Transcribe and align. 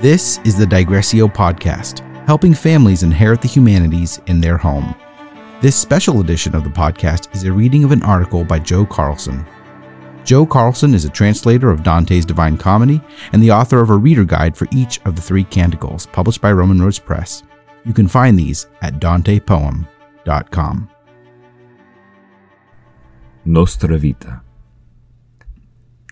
This 0.00 0.38
is 0.44 0.56
the 0.56 0.64
Digressio 0.64 1.26
podcast, 1.26 2.06
helping 2.24 2.54
families 2.54 3.02
inherit 3.02 3.42
the 3.42 3.48
humanities 3.48 4.20
in 4.28 4.40
their 4.40 4.56
home. 4.56 4.94
This 5.60 5.74
special 5.74 6.20
edition 6.20 6.54
of 6.54 6.62
the 6.62 6.70
podcast 6.70 7.34
is 7.34 7.42
a 7.42 7.52
reading 7.52 7.82
of 7.82 7.90
an 7.90 8.04
article 8.04 8.44
by 8.44 8.60
Joe 8.60 8.86
Carlson. 8.86 9.44
Joe 10.22 10.46
Carlson 10.46 10.94
is 10.94 11.04
a 11.04 11.10
translator 11.10 11.68
of 11.68 11.82
Dante's 11.82 12.24
Divine 12.24 12.56
Comedy 12.56 13.00
and 13.32 13.42
the 13.42 13.50
author 13.50 13.80
of 13.80 13.90
a 13.90 13.96
reader 13.96 14.22
guide 14.22 14.56
for 14.56 14.68
each 14.70 15.00
of 15.04 15.16
the 15.16 15.20
three 15.20 15.42
canticles 15.42 16.06
published 16.06 16.40
by 16.40 16.52
Roman 16.52 16.80
Roads 16.80 17.00
Press. 17.00 17.42
You 17.84 17.92
can 17.92 18.06
find 18.06 18.38
these 18.38 18.68
at 18.82 19.00
dantepoem.com. 19.00 20.90
Nostra 23.46 23.98
vita. 23.98 24.44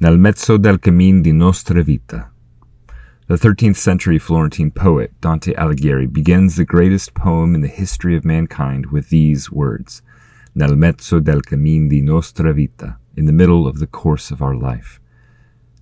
Nel 0.00 0.16
mezzo 0.16 0.56
del 0.56 0.78
cammin 0.78 1.22
di 1.22 1.30
nostra 1.30 1.84
vita. 1.84 2.32
The 3.28 3.34
13th 3.34 3.74
century 3.74 4.20
Florentine 4.20 4.70
poet 4.70 5.12
Dante 5.20 5.52
Alighieri 5.54 6.06
begins 6.06 6.54
the 6.54 6.64
greatest 6.64 7.12
poem 7.12 7.56
in 7.56 7.60
the 7.60 7.66
history 7.66 8.16
of 8.16 8.24
mankind 8.24 8.92
with 8.92 9.08
these 9.08 9.50
words 9.50 10.00
Nel 10.54 10.76
mezzo 10.76 11.18
del 11.18 11.40
cammin 11.40 11.88
di 11.88 12.00
nostra 12.00 12.54
vita, 12.54 12.98
in 13.16 13.24
the 13.24 13.32
middle 13.32 13.66
of 13.66 13.80
the 13.80 13.88
course 13.88 14.30
of 14.30 14.40
our 14.40 14.54
life. 14.54 15.00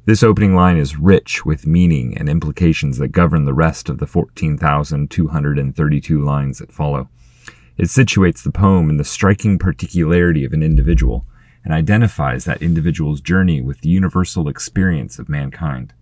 This 0.06 0.22
opening 0.22 0.54
line 0.54 0.78
is 0.78 0.96
rich 0.96 1.44
with 1.44 1.66
meaning 1.66 2.16
and 2.16 2.30
implications 2.30 2.96
that 2.96 3.08
govern 3.08 3.44
the 3.44 3.52
rest 3.52 3.90
of 3.90 3.98
the 3.98 4.06
14,232 4.06 6.24
lines 6.24 6.60
that 6.60 6.72
follow. 6.72 7.10
It 7.76 7.88
situates 7.88 8.42
the 8.42 8.52
poem 8.52 8.88
in 8.88 8.96
the 8.96 9.04
striking 9.04 9.58
particularity 9.58 10.46
of 10.46 10.54
an 10.54 10.62
individual 10.62 11.26
and 11.62 11.74
identifies 11.74 12.46
that 12.46 12.62
individual's 12.62 13.20
journey 13.20 13.60
with 13.60 13.82
the 13.82 13.90
universal 13.90 14.48
experience 14.48 15.18
of 15.18 15.28
mankind. 15.28 15.92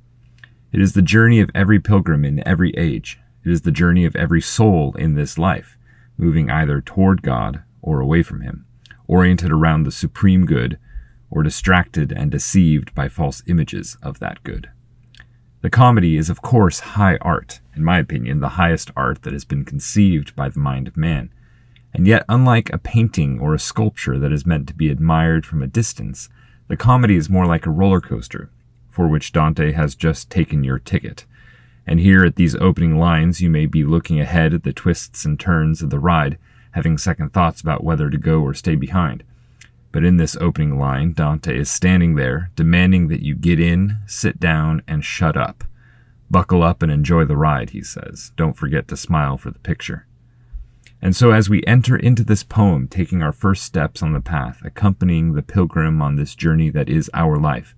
It 0.72 0.80
is 0.80 0.94
the 0.94 1.02
journey 1.02 1.40
of 1.40 1.50
every 1.54 1.78
pilgrim 1.78 2.24
in 2.24 2.46
every 2.48 2.70
age. 2.78 3.20
It 3.44 3.50
is 3.50 3.60
the 3.60 3.70
journey 3.70 4.06
of 4.06 4.16
every 4.16 4.40
soul 4.40 4.94
in 4.94 5.14
this 5.14 5.36
life, 5.36 5.76
moving 6.16 6.50
either 6.50 6.80
toward 6.80 7.20
God 7.20 7.62
or 7.82 8.00
away 8.00 8.22
from 8.22 8.40
Him, 8.40 8.64
oriented 9.06 9.52
around 9.52 9.82
the 9.82 9.92
supreme 9.92 10.46
good, 10.46 10.78
or 11.30 11.42
distracted 11.42 12.10
and 12.10 12.30
deceived 12.30 12.94
by 12.94 13.08
false 13.08 13.42
images 13.46 13.98
of 14.02 14.18
that 14.20 14.42
good. 14.44 14.70
The 15.60 15.68
comedy 15.68 16.16
is, 16.16 16.30
of 16.30 16.40
course, 16.40 16.80
high 16.80 17.18
art, 17.20 17.60
in 17.76 17.84
my 17.84 17.98
opinion, 17.98 18.40
the 18.40 18.56
highest 18.60 18.90
art 18.96 19.22
that 19.24 19.34
has 19.34 19.44
been 19.44 19.66
conceived 19.66 20.34
by 20.34 20.48
the 20.48 20.58
mind 20.58 20.88
of 20.88 20.96
man. 20.96 21.28
And 21.92 22.06
yet, 22.06 22.24
unlike 22.30 22.72
a 22.72 22.78
painting 22.78 23.38
or 23.38 23.52
a 23.52 23.58
sculpture 23.58 24.18
that 24.18 24.32
is 24.32 24.46
meant 24.46 24.68
to 24.68 24.74
be 24.74 24.88
admired 24.88 25.44
from 25.44 25.62
a 25.62 25.66
distance, 25.66 26.30
the 26.68 26.78
comedy 26.78 27.16
is 27.16 27.28
more 27.28 27.44
like 27.44 27.66
a 27.66 27.70
roller 27.70 28.00
coaster 28.00 28.50
for 28.92 29.08
which 29.08 29.32
Dante 29.32 29.72
has 29.72 29.96
just 29.96 30.30
taken 30.30 30.62
your 30.62 30.78
ticket. 30.78 31.24
And 31.86 31.98
here 31.98 32.24
at 32.24 32.36
these 32.36 32.54
opening 32.54 32.98
lines, 32.98 33.40
you 33.40 33.50
may 33.50 33.66
be 33.66 33.82
looking 33.82 34.20
ahead 34.20 34.54
at 34.54 34.62
the 34.62 34.72
twists 34.72 35.24
and 35.24 35.40
turns 35.40 35.82
of 35.82 35.90
the 35.90 35.98
ride, 35.98 36.38
having 36.72 36.96
second 36.96 37.32
thoughts 37.32 37.60
about 37.60 37.82
whether 37.82 38.08
to 38.10 38.18
go 38.18 38.42
or 38.42 38.54
stay 38.54 38.76
behind. 38.76 39.24
But 39.90 40.04
in 40.04 40.18
this 40.18 40.36
opening 40.36 40.78
line, 40.78 41.12
Dante 41.12 41.58
is 41.58 41.70
standing 41.70 42.14
there, 42.14 42.50
demanding 42.54 43.08
that 43.08 43.22
you 43.22 43.34
get 43.34 43.58
in, 43.58 43.98
sit 44.06 44.38
down, 44.38 44.82
and 44.86 45.04
shut 45.04 45.36
up. 45.36 45.64
Buckle 46.30 46.62
up 46.62 46.82
and 46.82 46.92
enjoy 46.92 47.24
the 47.24 47.36
ride, 47.36 47.70
he 47.70 47.82
says. 47.82 48.32
Don't 48.36 48.56
forget 48.56 48.88
to 48.88 48.96
smile 48.96 49.36
for 49.36 49.50
the 49.50 49.58
picture. 49.58 50.06
And 51.02 51.16
so, 51.16 51.32
as 51.32 51.50
we 51.50 51.64
enter 51.66 51.96
into 51.96 52.22
this 52.22 52.44
poem, 52.44 52.86
taking 52.86 53.22
our 53.22 53.32
first 53.32 53.64
steps 53.64 54.02
on 54.02 54.12
the 54.12 54.20
path, 54.20 54.60
accompanying 54.64 55.32
the 55.32 55.42
pilgrim 55.42 56.00
on 56.00 56.14
this 56.14 56.36
journey 56.36 56.70
that 56.70 56.88
is 56.88 57.10
our 57.12 57.38
life, 57.38 57.74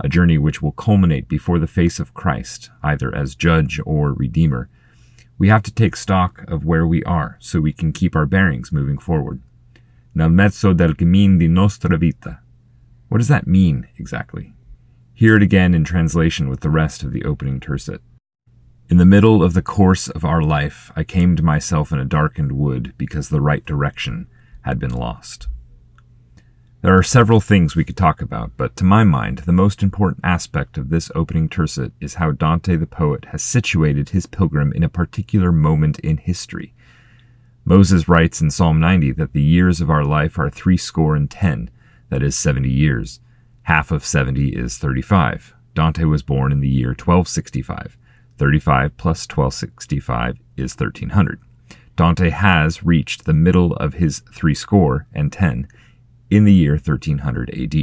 a 0.00 0.08
journey 0.08 0.38
which 0.38 0.60
will 0.60 0.72
culminate 0.72 1.28
before 1.28 1.58
the 1.58 1.66
face 1.66 2.00
of 2.00 2.14
Christ, 2.14 2.70
either 2.82 3.14
as 3.14 3.34
judge 3.34 3.80
or 3.84 4.12
redeemer. 4.12 4.68
We 5.38 5.48
have 5.48 5.62
to 5.64 5.72
take 5.72 5.96
stock 5.96 6.44
of 6.48 6.64
where 6.64 6.86
we 6.86 7.02
are 7.04 7.36
so 7.40 7.60
we 7.60 7.72
can 7.72 7.92
keep 7.92 8.14
our 8.14 8.26
bearings 8.26 8.72
moving 8.72 8.98
forward. 8.98 9.42
Nel 10.14 10.28
mezzo 10.28 10.72
del 10.72 10.94
cammin 10.94 11.38
di 11.38 11.48
nostra 11.48 11.96
vita. 11.98 12.40
What 13.08 13.18
does 13.18 13.28
that 13.28 13.46
mean 13.46 13.88
exactly? 13.98 14.54
Hear 15.12 15.36
it 15.36 15.42
again 15.42 15.74
in 15.74 15.84
translation 15.84 16.48
with 16.48 16.60
the 16.60 16.70
rest 16.70 17.02
of 17.02 17.12
the 17.12 17.24
opening 17.24 17.60
tercet. 17.60 18.00
In 18.90 18.98
the 18.98 19.06
middle 19.06 19.42
of 19.42 19.54
the 19.54 19.62
course 19.62 20.08
of 20.08 20.24
our 20.24 20.42
life, 20.42 20.92
I 20.94 21.04
came 21.04 21.36
to 21.36 21.42
myself 21.42 21.90
in 21.90 21.98
a 21.98 22.04
darkened 22.04 22.52
wood 22.52 22.92
because 22.98 23.28
the 23.28 23.40
right 23.40 23.64
direction 23.64 24.26
had 24.62 24.78
been 24.78 24.92
lost. 24.92 25.48
There 26.84 26.98
are 26.98 27.02
several 27.02 27.40
things 27.40 27.74
we 27.74 27.82
could 27.82 27.96
talk 27.96 28.20
about, 28.20 28.58
but 28.58 28.76
to 28.76 28.84
my 28.84 29.04
mind, 29.04 29.38
the 29.38 29.52
most 29.52 29.82
important 29.82 30.20
aspect 30.22 30.76
of 30.76 30.90
this 30.90 31.10
opening 31.14 31.48
tercet 31.48 31.92
is 31.98 32.16
how 32.16 32.32
Dante 32.32 32.76
the 32.76 32.86
poet 32.86 33.24
has 33.30 33.42
situated 33.42 34.10
his 34.10 34.26
pilgrim 34.26 34.70
in 34.70 34.82
a 34.82 34.90
particular 34.90 35.50
moment 35.50 35.98
in 36.00 36.18
history. 36.18 36.74
Moses 37.64 38.06
writes 38.06 38.42
in 38.42 38.50
Psalm 38.50 38.80
90 38.80 39.12
that 39.12 39.32
the 39.32 39.40
years 39.40 39.80
of 39.80 39.88
our 39.88 40.04
life 40.04 40.38
are 40.38 40.50
threescore 40.50 41.16
and 41.16 41.30
ten, 41.30 41.70
that 42.10 42.22
is, 42.22 42.36
70 42.36 42.68
years. 42.68 43.18
Half 43.62 43.90
of 43.90 44.04
70 44.04 44.50
is 44.50 44.76
35. 44.76 45.54
Dante 45.74 46.04
was 46.04 46.22
born 46.22 46.52
in 46.52 46.60
the 46.60 46.68
year 46.68 46.90
1265. 46.90 47.96
35 48.36 48.96
plus 48.98 49.26
1265 49.26 50.36
is 50.58 50.74
1300. 50.74 51.40
Dante 51.96 52.28
has 52.28 52.84
reached 52.84 53.24
the 53.24 53.32
middle 53.32 53.74
of 53.76 53.94
his 53.94 54.18
threescore 54.34 55.06
and 55.14 55.32
ten 55.32 55.66
in 56.34 56.44
the 56.44 56.52
year 56.52 56.72
1300 56.72 57.48
AD. 57.50 57.74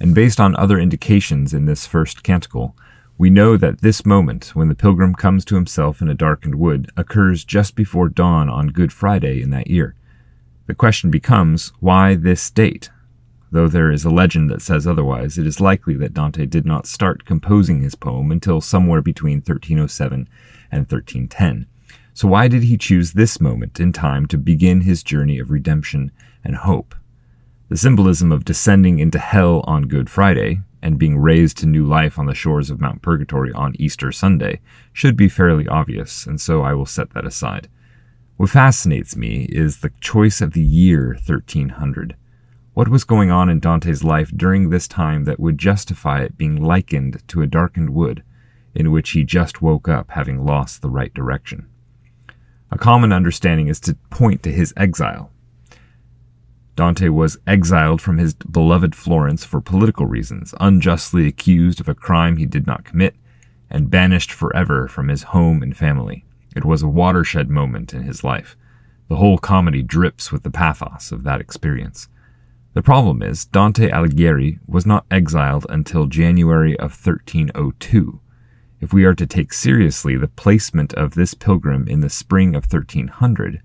And 0.00 0.14
based 0.14 0.40
on 0.40 0.56
other 0.56 0.80
indications 0.80 1.54
in 1.54 1.66
this 1.66 1.86
first 1.86 2.24
canticle, 2.24 2.76
we 3.16 3.30
know 3.30 3.56
that 3.56 3.82
this 3.82 4.04
moment, 4.04 4.56
when 4.56 4.68
the 4.68 4.74
pilgrim 4.74 5.14
comes 5.14 5.44
to 5.44 5.54
himself 5.54 6.00
in 6.00 6.08
a 6.08 6.14
darkened 6.14 6.56
wood, 6.56 6.90
occurs 6.96 7.44
just 7.44 7.76
before 7.76 8.08
dawn 8.08 8.48
on 8.48 8.68
Good 8.68 8.92
Friday 8.92 9.42
in 9.42 9.50
that 9.50 9.68
year. 9.68 9.94
The 10.66 10.74
question 10.74 11.08
becomes, 11.10 11.72
why 11.78 12.16
this 12.16 12.50
date? 12.50 12.90
Though 13.52 13.68
there 13.68 13.92
is 13.92 14.04
a 14.04 14.10
legend 14.10 14.50
that 14.50 14.62
says 14.62 14.86
otherwise, 14.86 15.38
it 15.38 15.46
is 15.46 15.60
likely 15.60 15.94
that 15.98 16.14
Dante 16.14 16.46
did 16.46 16.66
not 16.66 16.86
start 16.86 17.24
composing 17.24 17.82
his 17.82 17.94
poem 17.94 18.32
until 18.32 18.60
somewhere 18.60 19.02
between 19.02 19.38
1307 19.38 20.28
and 20.72 20.80
1310. 20.80 21.66
So 22.12 22.26
why 22.26 22.48
did 22.48 22.64
he 22.64 22.76
choose 22.76 23.12
this 23.12 23.40
moment 23.40 23.78
in 23.78 23.92
time 23.92 24.26
to 24.26 24.38
begin 24.38 24.80
his 24.80 25.04
journey 25.04 25.38
of 25.38 25.52
redemption 25.52 26.10
and 26.42 26.56
hope? 26.56 26.96
The 27.70 27.76
symbolism 27.76 28.32
of 28.32 28.44
descending 28.44 28.98
into 28.98 29.20
hell 29.20 29.60
on 29.64 29.82
Good 29.86 30.10
Friday 30.10 30.62
and 30.82 30.98
being 30.98 31.18
raised 31.18 31.56
to 31.58 31.66
new 31.66 31.86
life 31.86 32.18
on 32.18 32.26
the 32.26 32.34
shores 32.34 32.68
of 32.68 32.80
Mount 32.80 33.00
Purgatory 33.00 33.52
on 33.52 33.76
Easter 33.78 34.10
Sunday 34.10 34.60
should 34.92 35.16
be 35.16 35.28
fairly 35.28 35.68
obvious, 35.68 36.26
and 36.26 36.40
so 36.40 36.62
I 36.62 36.74
will 36.74 36.84
set 36.84 37.10
that 37.10 37.24
aside. 37.24 37.68
What 38.38 38.50
fascinates 38.50 39.14
me 39.14 39.46
is 39.50 39.78
the 39.78 39.92
choice 40.00 40.40
of 40.40 40.52
the 40.52 40.64
year 40.64 41.16
1300. 41.24 42.16
What 42.74 42.88
was 42.88 43.04
going 43.04 43.30
on 43.30 43.48
in 43.48 43.60
Dante's 43.60 44.02
life 44.02 44.32
during 44.36 44.70
this 44.70 44.88
time 44.88 45.22
that 45.26 45.38
would 45.38 45.56
justify 45.56 46.22
it 46.22 46.36
being 46.36 46.60
likened 46.60 47.22
to 47.28 47.40
a 47.40 47.46
darkened 47.46 47.90
wood 47.90 48.24
in 48.74 48.90
which 48.90 49.10
he 49.10 49.22
just 49.22 49.62
woke 49.62 49.86
up 49.86 50.10
having 50.10 50.44
lost 50.44 50.82
the 50.82 50.90
right 50.90 51.14
direction? 51.14 51.68
A 52.72 52.78
common 52.78 53.12
understanding 53.12 53.68
is 53.68 53.78
to 53.78 53.94
point 54.10 54.42
to 54.42 54.50
his 54.50 54.74
exile, 54.76 55.30
Dante 56.80 57.10
was 57.10 57.36
exiled 57.46 58.00
from 58.00 58.16
his 58.16 58.32
beloved 58.32 58.94
Florence 58.94 59.44
for 59.44 59.60
political 59.60 60.06
reasons, 60.06 60.54
unjustly 60.60 61.26
accused 61.26 61.78
of 61.78 61.90
a 61.90 61.94
crime 61.94 62.38
he 62.38 62.46
did 62.46 62.66
not 62.66 62.86
commit, 62.86 63.16
and 63.68 63.90
banished 63.90 64.32
forever 64.32 64.88
from 64.88 65.08
his 65.08 65.24
home 65.24 65.62
and 65.62 65.76
family. 65.76 66.24
It 66.56 66.64
was 66.64 66.82
a 66.82 66.88
watershed 66.88 67.50
moment 67.50 67.92
in 67.92 68.04
his 68.04 68.24
life. 68.24 68.56
The 69.08 69.16
whole 69.16 69.36
comedy 69.36 69.82
drips 69.82 70.32
with 70.32 70.42
the 70.42 70.50
pathos 70.50 71.12
of 71.12 71.22
that 71.24 71.38
experience. 71.38 72.08
The 72.72 72.80
problem 72.82 73.22
is, 73.22 73.44
Dante 73.44 73.90
Alighieri 73.90 74.58
was 74.66 74.86
not 74.86 75.04
exiled 75.10 75.66
until 75.68 76.06
January 76.06 76.78
of 76.78 76.92
1302. 76.92 78.20
If 78.80 78.94
we 78.94 79.04
are 79.04 79.14
to 79.16 79.26
take 79.26 79.52
seriously 79.52 80.16
the 80.16 80.28
placement 80.28 80.94
of 80.94 81.12
this 81.12 81.34
pilgrim 81.34 81.86
in 81.86 82.00
the 82.00 82.08
spring 82.08 82.54
of 82.54 82.64
1300, 82.64 83.60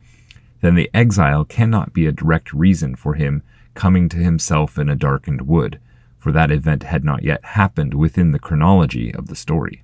then 0.65 0.73
the 0.73 0.89
exile 0.95 1.45
cannot 1.45 1.93
be 1.93 2.07
a 2.07 2.11
direct 2.11 2.51
reason 2.51 2.95
for 2.95 3.13
him 3.13 3.43
coming 3.75 4.09
to 4.09 4.17
himself 4.17 4.79
in 4.79 4.89
a 4.89 4.95
darkened 4.95 5.41
wood, 5.41 5.79
for 6.17 6.31
that 6.31 6.49
event 6.49 6.81
had 6.81 7.03
not 7.03 7.21
yet 7.21 7.45
happened 7.45 7.93
within 7.93 8.31
the 8.31 8.39
chronology 8.39 9.13
of 9.13 9.27
the 9.27 9.35
story. 9.35 9.83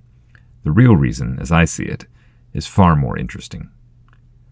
The 0.64 0.72
real 0.72 0.96
reason, 0.96 1.38
as 1.38 1.52
I 1.52 1.66
see 1.66 1.84
it, 1.84 2.06
is 2.52 2.66
far 2.66 2.96
more 2.96 3.16
interesting. 3.16 3.70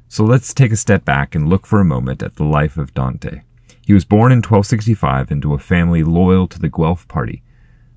So 0.07 0.25
let's 0.25 0.55
take 0.55 0.71
a 0.71 0.77
step 0.77 1.05
back 1.05 1.35
and 1.35 1.49
look 1.49 1.67
for 1.67 1.81
a 1.81 1.85
moment 1.85 2.23
at 2.23 2.37
the 2.37 2.45
life 2.45 2.77
of 2.77 2.95
Dante. 2.95 3.43
He 3.85 3.93
was 3.93 4.05
born 4.05 4.31
in 4.31 4.39
1265 4.39 5.33
into 5.33 5.53
a 5.53 5.59
family 5.59 6.05
loyal 6.05 6.47
to 6.47 6.61
the 6.61 6.69
Guelph 6.69 7.09
party. 7.09 7.43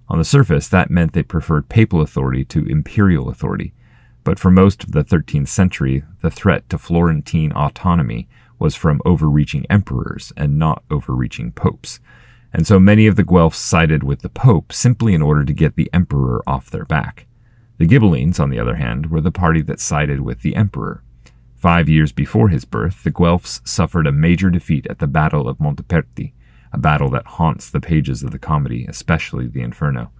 On 0.10 0.18
the 0.18 0.26
surface, 0.26 0.68
that 0.70 0.90
meant 0.90 1.14
they 1.14 1.22
preferred 1.22 1.70
papal 1.70 2.02
authority 2.02 2.46
to 2.46 2.66
imperial 2.66 3.30
authority, 3.30 3.74
but 4.24 4.40
for 4.40 4.52
most 4.52 4.84
of 4.84 4.92
the 4.92 5.04
13th 5.04 5.48
century, 5.48 6.04
the 6.22 6.32
threat 6.32 6.70
to 6.70 6.78
Florentine 6.78 7.52
autonomy 7.54 8.28
was 8.60 8.76
from 8.76 9.02
overreaching 9.06 9.66
emperors 9.70 10.32
and 10.38 10.58
not 10.58 10.84
overreaching 10.90 11.52
popes. 11.52 12.00
And 12.54 12.66
so 12.66 12.80
many 12.80 13.08
of 13.08 13.16
the 13.16 13.24
Guelphs 13.24 13.56
sided 13.56 14.04
with 14.04 14.22
the 14.22 14.30
pope 14.30 14.72
simply 14.72 15.14
in 15.14 15.22
order 15.22 15.44
to 15.44 15.54
get 15.54 15.76
the 15.76 15.90
emperor 15.92 16.42
off 16.48 16.70
their 16.70 16.86
back. 16.86 17.26
The 17.78 17.88
Ghibellines, 17.88 18.40
on 18.40 18.50
the 18.50 18.60
other 18.60 18.76
hand, 18.76 19.10
were 19.10 19.22
the 19.22 19.32
party 19.32 19.62
that 19.64 19.80
sided 19.80 20.22
with 20.22 20.42
the 20.42 20.56
emperor. 20.56 21.04
Five 21.56 21.90
years 21.90 22.12
before 22.12 22.50
his 22.50 22.66
birth, 22.66 23.04
the 23.04 23.12
Guelphs 23.12 23.68
suffered 23.68 24.06
a 24.06 24.12
major 24.12 24.50
defeat 24.50 24.86
at 24.90 25.00
the 25.00 25.08
Battle 25.08 25.50
of 25.50 25.58
Montaperti, 25.58 26.34
a 26.72 26.78
battle 26.78 27.10
that 27.10 27.26
haunts 27.26 27.70
the 27.70 27.82
pages 27.82 28.22
of 28.24 28.32
the 28.32 28.40
comedy, 28.40 28.86
especially 28.88 29.48
the 29.48 29.62
Inferno. 29.62 30.12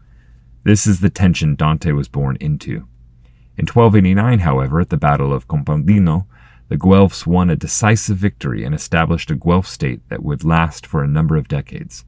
This 0.64 0.88
is 0.88 1.02
the 1.02 1.10
tension 1.10 1.56
Dante 1.56 1.92
was 1.92 2.08
born 2.08 2.38
into. 2.40 2.88
In 3.56 3.68
1289, 3.68 4.40
however, 4.40 4.80
at 4.80 4.90
the 4.90 4.98
Battle 4.98 5.32
of 5.32 5.48
Campaldino, 5.48 6.26
the 6.70 6.78
Guelphs 6.78 7.28
won 7.28 7.52
a 7.52 7.56
decisive 7.56 8.18
victory 8.18 8.64
and 8.64 8.74
established 8.74 9.30
a 9.30 9.36
Guelph 9.36 9.68
state 9.68 10.02
that 10.10 10.24
would 10.24 10.44
last 10.44 10.88
for 10.88 11.04
a 11.04 11.08
number 11.08 11.36
of 11.36 11.48
decades. 11.48 12.04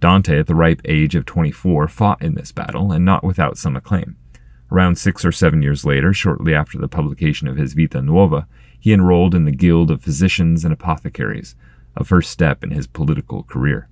Dante, 0.00 0.40
at 0.40 0.46
the 0.46 0.54
ripe 0.54 0.80
age 0.84 1.14
of 1.14 1.26
24, 1.26 1.86
fought 1.86 2.22
in 2.22 2.34
this 2.34 2.50
battle, 2.50 2.90
and 2.90 3.04
not 3.04 3.22
without 3.22 3.58
some 3.58 3.76
acclaim. 3.76 4.16
Around 4.72 4.96
six 4.96 5.24
or 5.24 5.30
seven 5.30 5.62
years 5.62 5.84
later, 5.84 6.12
shortly 6.12 6.54
after 6.54 6.78
the 6.78 6.88
publication 6.88 7.46
of 7.46 7.56
his 7.56 7.74
Vita 7.74 8.00
Nuova, 8.00 8.48
he 8.78 8.92
enrolled 8.92 9.34
in 9.34 9.44
the 9.44 9.52
Guild 9.52 9.90
of 9.90 10.02
Physicians 10.02 10.64
and 10.64 10.72
Apothecaries, 10.72 11.54
a 11.96 12.02
first 12.02 12.30
step 12.30 12.64
in 12.64 12.70
his 12.70 12.86
political 12.86 13.42
career. 13.42 13.89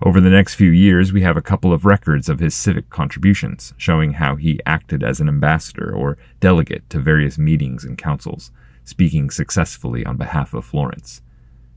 Over 0.00 0.20
the 0.20 0.30
next 0.30 0.54
few 0.54 0.70
years, 0.70 1.12
we 1.12 1.22
have 1.22 1.36
a 1.36 1.42
couple 1.42 1.72
of 1.72 1.84
records 1.84 2.28
of 2.28 2.38
his 2.38 2.54
civic 2.54 2.88
contributions, 2.88 3.74
showing 3.76 4.12
how 4.12 4.36
he 4.36 4.60
acted 4.64 5.02
as 5.02 5.18
an 5.18 5.28
ambassador 5.28 5.92
or 5.92 6.16
delegate 6.38 6.88
to 6.90 7.00
various 7.00 7.36
meetings 7.36 7.84
and 7.84 7.98
councils, 7.98 8.52
speaking 8.84 9.28
successfully 9.28 10.06
on 10.06 10.16
behalf 10.16 10.54
of 10.54 10.64
Florence. 10.64 11.20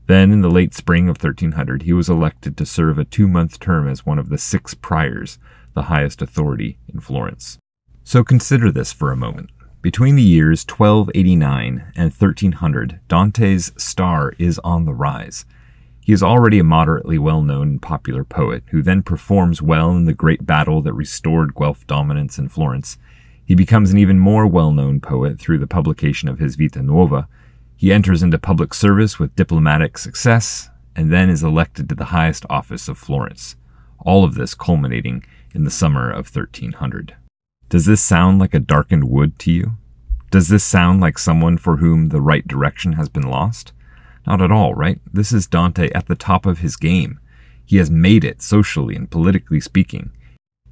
Then, 0.06 0.30
in 0.30 0.40
the 0.40 0.50
late 0.50 0.72
spring 0.72 1.08
of 1.08 1.16
1300, 1.20 1.82
he 1.82 1.92
was 1.92 2.08
elected 2.08 2.56
to 2.56 2.66
serve 2.66 2.96
a 2.96 3.04
two 3.04 3.26
month 3.26 3.58
term 3.58 3.88
as 3.88 4.06
one 4.06 4.20
of 4.20 4.28
the 4.28 4.38
six 4.38 4.72
priors, 4.72 5.40
the 5.74 5.82
highest 5.82 6.22
authority 6.22 6.78
in 6.92 7.00
Florence. 7.00 7.58
So 8.04 8.22
consider 8.22 8.70
this 8.70 8.92
for 8.92 9.10
a 9.10 9.16
moment. 9.16 9.50
Between 9.80 10.14
the 10.14 10.22
years 10.22 10.64
1289 10.64 11.92
and 11.96 12.12
1300, 12.12 13.00
Dante's 13.08 13.72
star 13.76 14.32
is 14.38 14.60
on 14.60 14.84
the 14.84 14.94
rise. 14.94 15.44
He 16.04 16.12
is 16.12 16.22
already 16.22 16.58
a 16.58 16.64
moderately 16.64 17.16
well 17.16 17.42
known 17.42 17.68
and 17.68 17.82
popular 17.82 18.24
poet, 18.24 18.64
who 18.70 18.82
then 18.82 19.04
performs 19.04 19.62
well 19.62 19.92
in 19.92 20.04
the 20.04 20.12
great 20.12 20.44
battle 20.44 20.82
that 20.82 20.92
restored 20.92 21.54
Guelph 21.54 21.86
dominance 21.86 22.38
in 22.38 22.48
Florence. 22.48 22.98
He 23.44 23.54
becomes 23.54 23.92
an 23.92 23.98
even 23.98 24.18
more 24.18 24.46
well 24.46 24.72
known 24.72 25.00
poet 25.00 25.38
through 25.38 25.58
the 25.58 25.66
publication 25.66 26.28
of 26.28 26.40
his 26.40 26.56
Vita 26.56 26.82
Nuova. 26.82 27.28
He 27.76 27.92
enters 27.92 28.22
into 28.22 28.38
public 28.38 28.74
service 28.74 29.20
with 29.20 29.36
diplomatic 29.36 29.96
success, 29.96 30.70
and 30.96 31.12
then 31.12 31.30
is 31.30 31.44
elected 31.44 31.88
to 31.88 31.94
the 31.94 32.06
highest 32.06 32.44
office 32.50 32.88
of 32.88 32.98
Florence. 32.98 33.54
All 34.00 34.24
of 34.24 34.34
this 34.34 34.54
culminating 34.54 35.24
in 35.54 35.62
the 35.62 35.70
summer 35.70 36.10
of 36.10 36.34
1300. 36.34 37.14
Does 37.68 37.86
this 37.86 38.02
sound 38.02 38.40
like 38.40 38.54
a 38.54 38.60
darkened 38.60 39.04
wood 39.04 39.38
to 39.40 39.52
you? 39.52 39.72
Does 40.30 40.48
this 40.48 40.64
sound 40.64 41.00
like 41.00 41.18
someone 41.18 41.58
for 41.58 41.76
whom 41.76 42.06
the 42.06 42.20
right 42.20 42.46
direction 42.46 42.94
has 42.94 43.08
been 43.08 43.28
lost? 43.28 43.72
Not 44.26 44.40
at 44.40 44.52
all, 44.52 44.74
right? 44.74 45.00
This 45.12 45.32
is 45.32 45.46
Dante 45.46 45.90
at 45.90 46.06
the 46.06 46.14
top 46.14 46.46
of 46.46 46.60
his 46.60 46.76
game. 46.76 47.18
He 47.64 47.76
has 47.78 47.90
made 47.90 48.24
it 48.24 48.42
socially 48.42 48.94
and 48.94 49.10
politically 49.10 49.60
speaking. 49.60 50.10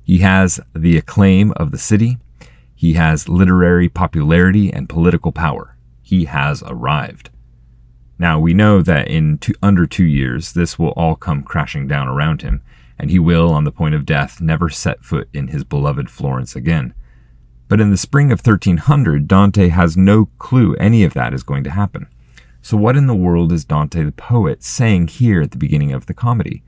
He 0.04 0.18
has 0.18 0.60
the 0.74 0.96
acclaim 0.96 1.52
of 1.52 1.70
the 1.70 1.78
city. 1.78 2.18
He 2.74 2.94
has 2.94 3.28
literary 3.28 3.88
popularity 3.88 4.72
and 4.72 4.88
political 4.88 5.32
power. 5.32 5.76
He 6.02 6.24
has 6.24 6.62
arrived. 6.66 7.30
Now, 8.18 8.38
we 8.38 8.52
know 8.52 8.82
that 8.82 9.08
in 9.08 9.38
two, 9.38 9.54
under 9.62 9.86
two 9.86 10.04
years, 10.04 10.52
this 10.52 10.78
will 10.78 10.90
all 10.90 11.16
come 11.16 11.42
crashing 11.42 11.86
down 11.86 12.06
around 12.06 12.42
him, 12.42 12.62
and 12.98 13.10
he 13.10 13.18
will, 13.18 13.50
on 13.50 13.64
the 13.64 13.72
point 13.72 13.94
of 13.94 14.04
death, 14.04 14.40
never 14.42 14.68
set 14.68 15.02
foot 15.02 15.28
in 15.32 15.48
his 15.48 15.64
beloved 15.64 16.10
Florence 16.10 16.54
again. 16.54 16.92
But 17.66 17.80
in 17.80 17.90
the 17.90 17.96
spring 17.96 18.30
of 18.30 18.40
1300, 18.40 19.26
Dante 19.26 19.68
has 19.68 19.96
no 19.96 20.26
clue 20.38 20.74
any 20.74 21.02
of 21.02 21.14
that 21.14 21.32
is 21.32 21.42
going 21.42 21.64
to 21.64 21.70
happen. 21.70 22.08
So, 22.62 22.76
what 22.76 22.96
in 22.96 23.06
the 23.06 23.14
world 23.14 23.52
is 23.52 23.64
Dante 23.64 24.04
the 24.04 24.12
poet 24.12 24.62
saying 24.62 25.08
here 25.08 25.40
at 25.40 25.50
the 25.50 25.58
beginning 25.58 25.92
of 25.92 26.06
the 26.06 26.14
comedy? 26.14 26.62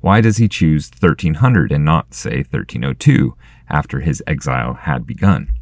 Why 0.00 0.20
does 0.20 0.36
he 0.36 0.48
choose 0.48 0.90
1300 0.90 1.72
and 1.72 1.84
not, 1.84 2.14
say, 2.14 2.36
1302 2.38 3.34
after 3.68 4.00
his 4.00 4.22
exile 4.26 4.74
had 4.74 5.06
begun? 5.06 5.52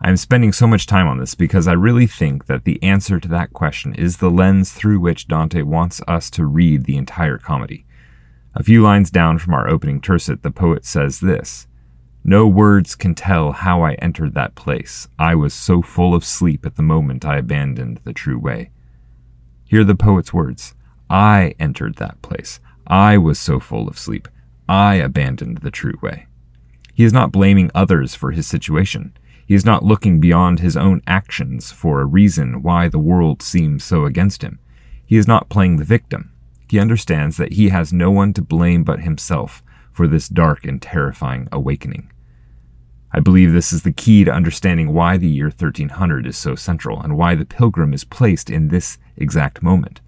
I'm 0.00 0.16
spending 0.16 0.52
so 0.52 0.66
much 0.66 0.86
time 0.86 1.06
on 1.06 1.18
this 1.18 1.36
because 1.36 1.68
I 1.68 1.72
really 1.72 2.08
think 2.08 2.46
that 2.46 2.64
the 2.64 2.82
answer 2.82 3.20
to 3.20 3.28
that 3.28 3.52
question 3.52 3.94
is 3.94 4.16
the 4.16 4.30
lens 4.30 4.72
through 4.72 4.98
which 4.98 5.28
Dante 5.28 5.62
wants 5.62 6.00
us 6.08 6.28
to 6.30 6.44
read 6.44 6.84
the 6.84 6.96
entire 6.96 7.38
comedy. 7.38 7.86
A 8.54 8.64
few 8.64 8.82
lines 8.82 9.12
down 9.12 9.38
from 9.38 9.54
our 9.54 9.68
opening 9.68 10.00
tercet, 10.00 10.42
the 10.42 10.50
poet 10.50 10.84
says 10.84 11.20
this 11.20 11.68
No 12.24 12.46
words 12.46 12.94
can 12.94 13.16
tell 13.16 13.50
how 13.50 13.82
I 13.82 13.94
entered 13.94 14.34
that 14.34 14.54
place. 14.54 15.08
I 15.18 15.34
was 15.34 15.52
so 15.52 15.82
full 15.82 16.14
of 16.14 16.24
sleep 16.24 16.64
at 16.64 16.76
the 16.76 16.82
moment 16.82 17.24
I 17.24 17.38
abandoned 17.38 18.00
the 18.04 18.12
true 18.12 18.38
way. 18.38 18.70
Hear 19.64 19.82
the 19.82 19.96
poet's 19.96 20.32
words 20.32 20.74
I 21.10 21.54
entered 21.58 21.96
that 21.96 22.22
place. 22.22 22.60
I 22.86 23.18
was 23.18 23.40
so 23.40 23.58
full 23.58 23.88
of 23.88 23.98
sleep. 23.98 24.28
I 24.68 24.94
abandoned 24.94 25.58
the 25.58 25.72
true 25.72 25.98
way. 26.00 26.26
He 26.94 27.04
is 27.04 27.12
not 27.12 27.32
blaming 27.32 27.70
others 27.74 28.14
for 28.14 28.30
his 28.30 28.46
situation. 28.46 29.16
He 29.44 29.54
is 29.54 29.64
not 29.64 29.84
looking 29.84 30.20
beyond 30.20 30.60
his 30.60 30.76
own 30.76 31.02
actions 31.06 31.72
for 31.72 32.00
a 32.00 32.06
reason 32.06 32.62
why 32.62 32.88
the 32.88 32.98
world 32.98 33.42
seems 33.42 33.82
so 33.82 34.04
against 34.04 34.42
him. 34.42 34.60
He 35.04 35.16
is 35.16 35.26
not 35.26 35.48
playing 35.48 35.78
the 35.78 35.84
victim. 35.84 36.32
He 36.70 36.78
understands 36.78 37.36
that 37.36 37.54
he 37.54 37.70
has 37.70 37.92
no 37.92 38.10
one 38.12 38.32
to 38.34 38.42
blame 38.42 38.84
but 38.84 39.00
himself 39.00 39.62
for 39.92 40.08
this 40.08 40.28
dark 40.28 40.64
and 40.64 40.80
terrifying 40.80 41.48
awakening. 41.52 42.10
I 43.14 43.20
believe 43.20 43.52
this 43.52 43.74
is 43.74 43.82
the 43.82 43.92
key 43.92 44.24
to 44.24 44.32
understanding 44.32 44.94
why 44.94 45.18
the 45.18 45.28
year 45.28 45.46
1300 45.46 46.26
is 46.26 46.36
so 46.36 46.54
central 46.54 47.00
and 47.00 47.16
why 47.16 47.34
the 47.34 47.44
pilgrim 47.44 47.92
is 47.92 48.04
placed 48.04 48.48
in 48.48 48.68
this 48.68 48.96
exact 49.18 49.62
moment. 49.62 50.00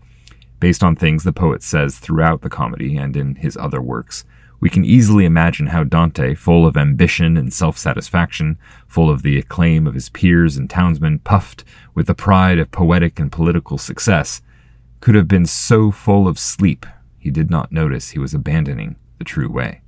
Based 0.59 0.83
on 0.83 0.97
things 0.97 1.23
the 1.23 1.33
poet 1.33 1.63
says 1.63 1.99
throughout 1.99 2.41
the 2.41 2.49
comedy 2.49 2.97
and 2.97 3.15
in 3.15 3.35
his 3.35 3.59
other 3.59 3.83
works, 3.83 4.25
we 4.59 4.71
can 4.71 4.87
easily 4.87 5.27
imagine 5.27 5.67
how 5.67 5.85
Dante, 5.85 6.35
full 6.35 6.67
of 6.67 6.79
ambition 6.79 7.37
and 7.37 7.53
self 7.53 7.77
satisfaction, 7.77 8.57
full 8.87 9.11
of 9.11 9.21
the 9.21 9.39
acclaim 9.39 9.87
of 9.87 9.93
his 9.93 10.09
peers 10.09 10.57
and 10.57 10.71
townsmen, 10.71 11.19
puffed 11.19 11.65
with 11.95 12.07
the 12.07 12.15
pride 12.15 12.59
of 12.59 12.71
poetic 12.71 13.21
and 13.21 13.31
political 13.31 13.77
success, 13.77 14.41
could 15.01 15.15
have 15.15 15.29
been 15.29 15.45
so 15.45 15.91
full 15.91 16.27
of 16.27 16.39
sleep 16.39 16.87
he 17.19 17.31
did 17.31 17.51
not 17.51 17.71
notice 17.71 18.11
he 18.11 18.19
was 18.19 18.33
abandoning 18.33 18.97
the 19.19 19.25
true 19.25 19.51
way. 19.51 19.81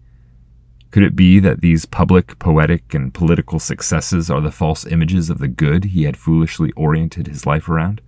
Could 0.90 1.02
it 1.02 1.16
be 1.16 1.40
that 1.40 1.60
these 1.60 1.84
public, 1.84 2.38
poetic, 2.38 2.94
and 2.94 3.12
political 3.12 3.58
successes 3.58 4.30
are 4.30 4.40
the 4.40 4.50
false 4.50 4.86
images 4.86 5.28
of 5.28 5.38
the 5.38 5.48
good 5.48 5.84
he 5.84 6.04
had 6.04 6.16
foolishly 6.16 6.72
oriented 6.72 7.26
his 7.26 7.44
life 7.44 7.68
around? 7.68 8.00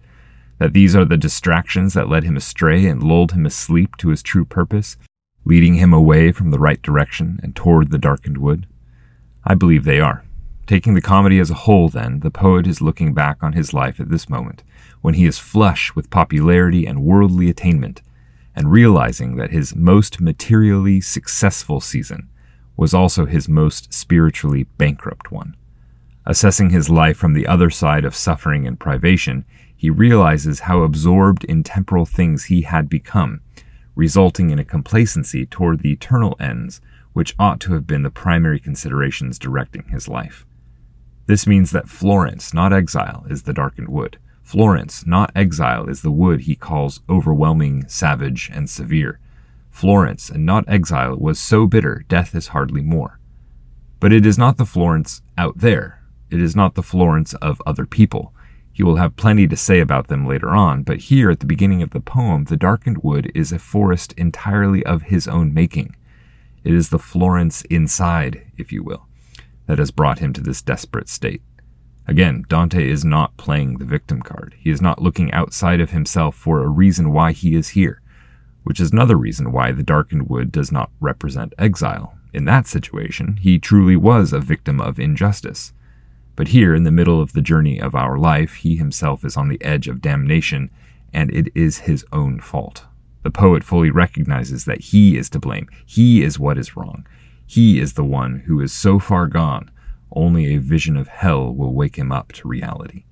That 0.59 0.73
these 0.73 0.97
are 0.97 1.05
the 1.05 1.17
distractions 1.17 1.95
that 1.95 2.09
led 2.09 2.25
him 2.25 2.37
astray 2.37 2.87
and 2.87 3.03
lulled 3.03 3.33
him 3.33 3.45
asleep 3.45 3.97
to 3.99 4.09
his 4.09 4.23
true 4.23 4.45
purpose, 4.45 4.97
leading 5.45 5.75
him 5.75 5.93
away 5.93 6.33
from 6.33 6.51
the 6.51 6.59
right 6.59 6.81
direction 6.81 7.39
and 7.43 7.55
toward 7.55 7.91
the 7.91 7.99
darkened 7.99 8.39
wood? 8.39 8.67
I 9.45 9.55
believe 9.55 9.85
they 9.85 10.01
are. 10.01 10.25
Taking 10.67 10.95
the 10.95 11.01
comedy 11.01 11.39
as 11.39 11.51
a 11.51 11.55
whole, 11.55 11.89
then, 11.89 12.21
the 12.21 12.31
poet 12.31 12.67
is 12.67 12.83
looking 12.83 13.15
back 13.15 13.43
on 13.43 13.55
his 13.55 13.73
life 13.73 14.01
at 14.01 14.11
this 14.11 14.29
moment, 14.29 14.63
when 15.01 15.15
he 15.15 15.25
is 15.25 15.39
flush 15.39 15.95
with 15.95 16.11
popularity 16.11 16.87
and 16.87 17.03
worldly 17.03 17.49
attainment, 17.49 18.03
and 18.59 18.73
realizing 18.73 19.37
that 19.37 19.53
his 19.53 19.77
most 19.77 20.21
materially 20.21 21.01
successful 21.01 21.81
season 21.81 22.29
was 22.77 22.93
also 22.93 23.25
his 23.25 23.49
most 23.49 23.95
spiritually 23.95 24.65
bankrupt 24.79 25.31
one. 25.31 25.55
Assessing 26.27 26.71
his 26.71 26.91
life 26.91 27.17
from 27.17 27.35
the 27.35 27.47
other 27.47 27.71
side 27.71 28.05
of 28.05 28.17
suffering 28.17 28.67
and 28.67 28.81
privation, 28.81 29.45
he 29.77 29.91
realizes 29.91 30.59
how 30.59 30.83
absorbed 30.83 31.45
in 31.45 31.63
temporal 31.63 32.05
things 32.05 32.47
he 32.47 32.63
had 32.63 32.89
become, 32.89 33.41
resulting 33.95 34.51
in 34.51 34.59
a 34.59 34.65
complacency 34.65 35.47
toward 35.47 35.79
the 35.79 35.93
eternal 35.93 36.35
ends 36.41 36.81
which 37.13 37.37
ought 37.39 37.61
to 37.61 37.75
have 37.75 37.87
been 37.87 38.03
the 38.03 38.11
primary 38.11 38.59
considerations 38.59 39.39
directing 39.39 39.85
his 39.85 40.09
life. 40.09 40.45
This 41.27 41.47
means 41.47 41.71
that 41.71 41.89
Florence, 41.89 42.53
not 42.53 42.73
exile, 42.73 43.25
is 43.31 43.45
the 43.45 43.55
darkened 43.55 43.89
wood. 43.89 44.19
Florence, 44.49 45.05
not 45.05 45.31
exile, 45.37 45.91
is 45.91 46.01
the 46.01 46.11
wood 46.11 46.41
he 46.41 46.55
calls 46.55 47.03
overwhelming, 47.07 47.87
savage, 47.87 48.51
and 48.51 48.71
severe. 48.71 49.21
Florence, 49.69 50.31
and 50.31 50.47
not 50.47 50.65
exile, 50.67 51.15
was 51.19 51.39
so 51.39 51.67
bitter, 51.67 52.03
death 52.09 52.35
is 52.35 52.49
hardly 52.49 52.81
more. 52.81 53.21
But 54.01 54.11
it 54.11 54.25
is 54.25 54.39
not 54.39 54.57
the 54.57 54.65
Florence 54.65 55.21
out 55.37 55.59
there. 55.59 56.03
It 56.31 56.41
is 56.41 56.57
not 56.57 56.77
the 56.77 56.83
Florence 56.83 57.35
of 57.35 57.61
other 57.67 57.85
people. 57.85 58.33
He 58.73 58.83
will 58.83 58.97
have 58.97 59.17
plenty 59.17 59.47
to 59.47 59.55
say 59.55 59.81
about 59.81 60.09
them 60.09 60.27
later 60.27 60.49
on, 60.49 60.83
but 60.83 60.97
here 60.97 61.31
at 61.31 61.41
the 61.41 61.47
beginning 61.47 61.83
of 61.83 61.91
the 61.91 62.01
poem, 62.01 62.45
the 62.45 62.57
darkened 62.57 63.03
wood 63.03 63.31
is 63.35 63.53
a 63.53 63.59
forest 63.59 64.15
entirely 64.15 64.83
of 64.87 65.03
his 65.03 65.29
own 65.29 65.53
making. 65.53 65.95
It 66.65 66.73
is 66.73 66.89
the 66.89 66.99
Florence 66.99 67.61
inside, 67.69 68.51
if 68.57 68.73
you 68.73 68.83
will, 68.83 69.09
that 69.67 69.79
has 69.79 69.91
brought 69.91 70.21
him 70.21 70.33
to 70.33 70.41
this 70.41 70.63
desperate 70.63 71.11
state. 71.11 71.43
Again, 72.09 72.45
Dante 72.49 72.89
is 72.89 73.05
not 73.05 73.37
playing 73.37 73.79
the 73.79 73.85
victim 73.85 74.23
card. 74.23 74.55
He 74.59 74.71
is 74.71 74.81
not 74.81 75.01
looking 75.01 75.31
outside 75.33 75.81
of 75.81 75.91
himself 75.91 76.35
for 76.35 76.63
a 76.63 76.69
reason 76.69 77.13
why 77.13 77.33
he 77.33 77.55
is 77.55 77.71
here 77.71 78.01
which 78.69 78.81
is 78.81 78.93
another 78.93 79.17
reason 79.17 79.51
why 79.51 79.73
the 79.73 79.83
darkened 79.83 80.29
wood 80.29 80.53
does 80.53 80.71
not 80.71 80.91
represent 81.01 81.55
exile. 81.57 82.19
In 82.35 82.45
that 82.45 82.67
situation, 82.67 83.39
he 83.41 83.59
truly 83.59 83.97
was 83.97 84.35
a 84.35 84.41
victim 84.41 84.79
of 84.79 85.01
injustice. 85.01 85.73
But 86.37 86.49
here, 86.49 86.75
in 86.75 86.83
the 86.83 86.91
middle 86.91 87.19
of 87.19 87.33
the 87.33 87.41
journey 87.41 87.81
of 87.81 87.95
our 87.95 88.19
life, 88.19 88.57
he 88.57 88.77
himself 88.77 89.25
is 89.25 89.39
on 89.39 89.49
the 89.49 89.65
edge 89.65 89.89
of 89.89 90.03
damnation, 90.03 90.69
and 91.15 91.31
it 91.31 91.51
is 91.55 91.79
his 91.79 92.05
own 92.13 92.41
fault. 92.41 92.85
The 93.23 93.31
poet 93.31 93.65
fully 93.65 93.91
recognizes 93.91 94.67
that 94.67 94.83
he 94.83 95.17
is 95.17 95.31
to 95.31 95.39
blame. 95.39 95.67
He 95.87 96.23
is 96.23 96.39
what 96.39 96.59
is 96.59 96.77
wrong. 96.77 97.07
He 97.47 97.81
is 97.81 97.95
the 97.95 98.05
one 98.05 98.41
who 98.41 98.61
is 98.61 98.71
so 98.71 98.99
far 98.99 99.29
gone, 99.29 99.71
only 100.13 100.55
a 100.55 100.61
vision 100.61 100.97
of 100.97 101.09
hell 101.09 101.55
will 101.55 101.75
wake 101.75 101.97
him 101.97 102.13
up 102.13 102.33
to 102.33 102.49
reality. 102.49 103.05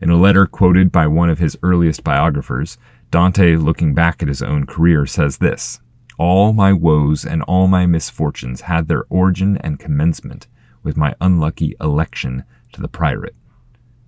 In 0.00 0.10
a 0.10 0.16
letter 0.16 0.46
quoted 0.46 0.92
by 0.92 1.06
one 1.06 1.28
of 1.28 1.38
his 1.38 1.58
earliest 1.62 2.04
biographers, 2.04 2.78
Dante, 3.10 3.56
looking 3.56 3.94
back 3.94 4.22
at 4.22 4.28
his 4.28 4.42
own 4.42 4.66
career, 4.66 5.06
says 5.06 5.38
this 5.38 5.80
All 6.18 6.52
my 6.52 6.72
woes 6.72 7.24
and 7.24 7.42
all 7.42 7.66
my 7.66 7.86
misfortunes 7.86 8.62
had 8.62 8.86
their 8.86 9.04
origin 9.08 9.56
and 9.58 9.78
commencement 9.78 10.46
with 10.82 10.96
my 10.96 11.14
unlucky 11.20 11.74
election 11.80 12.44
to 12.72 12.80
the 12.80 12.88
priorate. 12.88 13.34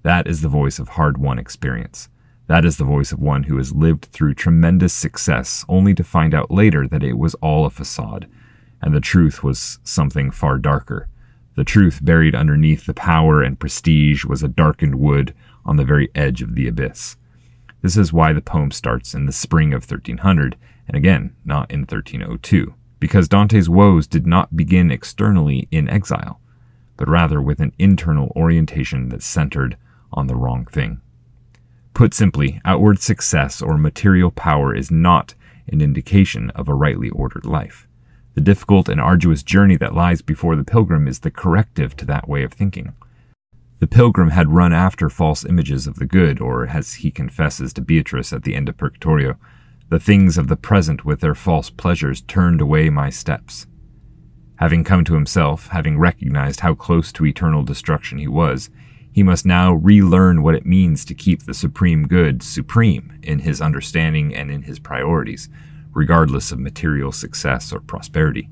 That 0.03 0.27
is 0.27 0.43
the 0.43 0.49
voice 0.49 0.79
of 0.79 0.91
hard 0.91 1.19
won 1.19 1.39
experience. 1.39 2.09
That 2.47 2.65
is 2.65 2.79
the 2.79 2.85
voice 2.85 3.13
of 3.13 3.21
one 3.21 3.45
who 3.45 3.57
has 3.59 3.73
lived 3.73 4.07
through 4.07 4.35
tremendous 4.35 4.93
success 4.93 5.65
only 5.69 5.95
to 5.95 6.03
find 6.03 6.35
out 6.35 6.51
later 6.51 6.89
that 6.89 7.03
it 7.05 7.17
was 7.19 7.35
all 7.37 7.65
a 7.65 7.71
facade, 7.71 8.29
and 8.83 8.95
the 8.95 9.01
truth 9.01 9.43
was 9.43 9.79
something 9.85 10.31
far 10.31 10.59
darker. 10.59 11.09
The 11.61 11.65
truth 11.65 12.03
buried 12.03 12.35
underneath 12.35 12.87
the 12.87 12.95
power 12.95 13.43
and 13.43 13.61
prestige 13.61 14.25
was 14.25 14.43
a 14.43 14.49
darkened 14.49 14.95
wood 14.95 15.35
on 15.63 15.77
the 15.77 15.85
very 15.85 16.09
edge 16.15 16.41
of 16.41 16.55
the 16.55 16.67
abyss. 16.67 17.19
This 17.83 17.99
is 17.99 18.15
why 18.15 18.33
the 18.33 18.41
poem 18.41 18.71
starts 18.71 19.13
in 19.13 19.27
the 19.27 19.33
spring 19.33 19.75
of 19.75 19.83
1300, 19.83 20.57
and 20.89 20.97
again, 20.97 21.37
not 21.45 21.71
in 21.71 21.81
1302, 21.81 22.73
because 22.99 23.29
Dante's 23.29 23.69
woes 23.69 24.07
did 24.07 24.27
not 24.27 24.57
begin 24.57 24.91
externally 24.91 25.69
in 25.71 25.87
exile, 25.91 26.41
but 26.97 27.11
rather 27.11 27.43
with 27.43 27.61
an 27.61 27.75
internal 27.79 28.33
orientation 28.35 29.11
that 29.11 29.23
centered 29.23 29.77
on 30.15 30.29
the 30.29 30.37
wrong 30.37 30.65
thing. 30.65 31.03
Put 31.93 32.15
simply, 32.15 32.59
outward 32.65 33.01
success 33.01 33.61
or 33.61 33.77
material 33.77 34.31
power 34.31 34.75
is 34.75 34.91
not 34.91 35.35
an 35.69 35.83
indication 35.83 36.49
of 36.53 36.71
a 36.71 36.75
rightly 36.75 37.11
ordered 37.11 37.45
life. 37.45 37.87
The 38.35 38.41
difficult 38.41 38.89
and 38.89 39.01
arduous 39.01 39.43
journey 39.43 39.77
that 39.77 39.95
lies 39.95 40.23
before 40.23 40.57
the 40.57 40.65
pilgrim 40.65 41.09
is 41.09 41.21
the 41.21 41.31
corrective 41.31 41.97
to 41.97 42.05
that 42.07 42.29
way 42.29 42.43
of 42.43 42.53
thinking. 42.53 42.95
The 43.81 43.87
pilgrim 43.87 44.31
had 44.31 44.53
run 44.53 44.73
after 44.73 45.09
false 45.09 45.45
images 45.45 45.87
of 45.87 45.97
the 45.97 46.07
good, 46.07 46.41
or 46.41 46.67
as 46.67 46.95
he 46.95 47.11
confesses 47.11 47.73
to 47.73 47.81
Beatrice 47.81 48.33
at 48.33 48.43
the 48.43 48.55
end 48.55 48.69
of 48.69 48.77
Purgatorio, 48.77 49.37
the 49.89 49.99
things 49.99 50.39
of 50.39 50.49
the 50.49 50.57
present 50.57 51.05
with 51.05 51.21
their 51.21 51.35
false 51.35 51.71
pleasures 51.71 52.21
turned 52.21 52.61
away 52.61 52.91
my 52.91 53.11
steps. 53.11 53.67
Having 54.57 54.85
come 54.85 55.05
to 55.05 55.15
himself, 55.15 55.69
having 55.69 55.99
recognized 55.99 56.61
how 56.61 56.75
close 56.75 57.11
to 57.13 57.25
eternal 57.25 57.63
destruction 57.63 58.19
he 58.19 58.29
was, 58.29 58.69
he 59.11 59.23
must 59.23 59.47
now 59.47 59.73
relearn 59.73 60.43
what 60.43 60.55
it 60.55 60.67
means 60.67 61.05
to 61.07 61.15
keep 61.15 61.43
the 61.43 61.55
supreme 61.55 62.07
good 62.07 62.43
supreme 62.43 63.19
in 63.23 63.41
his 63.41 63.61
understanding 63.61 64.35
and 64.35 64.51
in 64.51 64.63
his 64.63 64.79
priorities, 64.79 65.49
regardless 65.93 66.53
of 66.53 66.59
material 66.59 67.13
success 67.13 67.73
or 67.73 67.81
prosperity. 67.81 68.49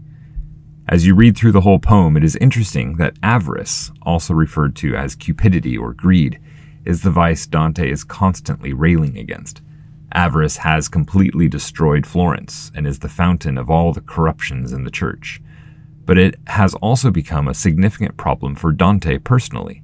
As 0.88 1.06
you 1.06 1.14
read 1.14 1.36
through 1.36 1.52
the 1.52 1.60
whole 1.60 1.78
poem, 1.78 2.16
it 2.16 2.24
is 2.24 2.36
interesting 2.36 2.96
that 2.96 3.18
avarice, 3.22 3.92
also 4.02 4.32
referred 4.32 4.74
to 4.76 4.96
as 4.96 5.14
cupidity 5.14 5.76
or 5.76 5.92
greed, 5.92 6.40
is 6.86 7.02
the 7.02 7.10
vice 7.10 7.46
Dante 7.46 7.90
is 7.90 8.04
constantly 8.04 8.72
railing 8.72 9.18
against. 9.18 9.60
Avarice 10.12 10.56
has 10.56 10.88
completely 10.88 11.46
destroyed 11.46 12.06
Florence 12.06 12.72
and 12.74 12.86
is 12.86 13.00
the 13.00 13.08
fountain 13.10 13.58
of 13.58 13.68
all 13.68 13.92
the 13.92 14.00
corruptions 14.00 14.72
in 14.72 14.84
the 14.84 14.90
church. 14.90 15.42
But 16.06 16.16
it 16.16 16.36
has 16.46 16.72
also 16.76 17.10
become 17.10 17.46
a 17.46 17.54
significant 17.54 18.16
problem 18.16 18.54
for 18.54 18.72
Dante 18.72 19.18
personally. 19.18 19.82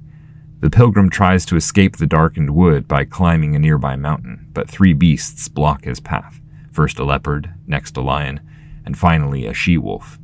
The 0.61 0.71
pilgrim 0.71 1.11
tries 1.11 1.45
to 1.45 1.55
escape 1.55 1.97
the 1.97 2.07
darkened 2.07 2.55
wood 2.55 2.87
by 2.87 3.05
climbing 3.05 3.55
a 3.55 3.59
nearby 3.59 3.95
mountain, 3.95 4.47
but 4.53 4.67
three 4.67 4.93
beasts 4.93 5.47
block 5.47 5.83
his 5.83 5.99
path 5.99 6.41
first 6.75 6.99
a 6.99 7.03
leopard, 7.03 7.53
next 7.65 7.97
a 7.97 8.01
lion, 8.01 8.39
and 8.85 8.97
finally 8.97 9.47
a 9.47 9.53
she 9.53 9.77
wolf 9.77 10.19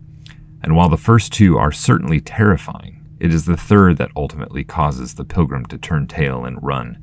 and 0.64 0.76
while 0.76 0.90
the 0.90 0.98
first 0.98 1.34
two 1.34 1.58
are 1.58 1.72
certainly 1.72 2.20
terrifying, 2.20 3.04
it 3.20 3.34
is 3.34 3.46
the 3.46 3.58
third 3.58 3.98
that 3.98 4.12
ultimately 4.16 4.64
causes 4.64 5.16
the 5.16 5.26
pilgrim 5.26 5.66
to 5.68 5.78
turn 5.78 6.08
tail 6.08 6.46
and 6.46 6.62
run. 6.62 6.98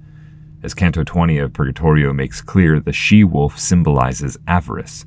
As 0.62 0.74
Canto 0.74 1.04
20 1.04 1.38
of 1.38 1.52
Purgatorio 1.52 2.12
makes 2.12 2.40
clear, 2.40 2.80
the 2.80 2.92
she 2.92 3.24
wolf 3.24 3.58
symbolizes 3.58 4.38
avarice. 4.46 5.06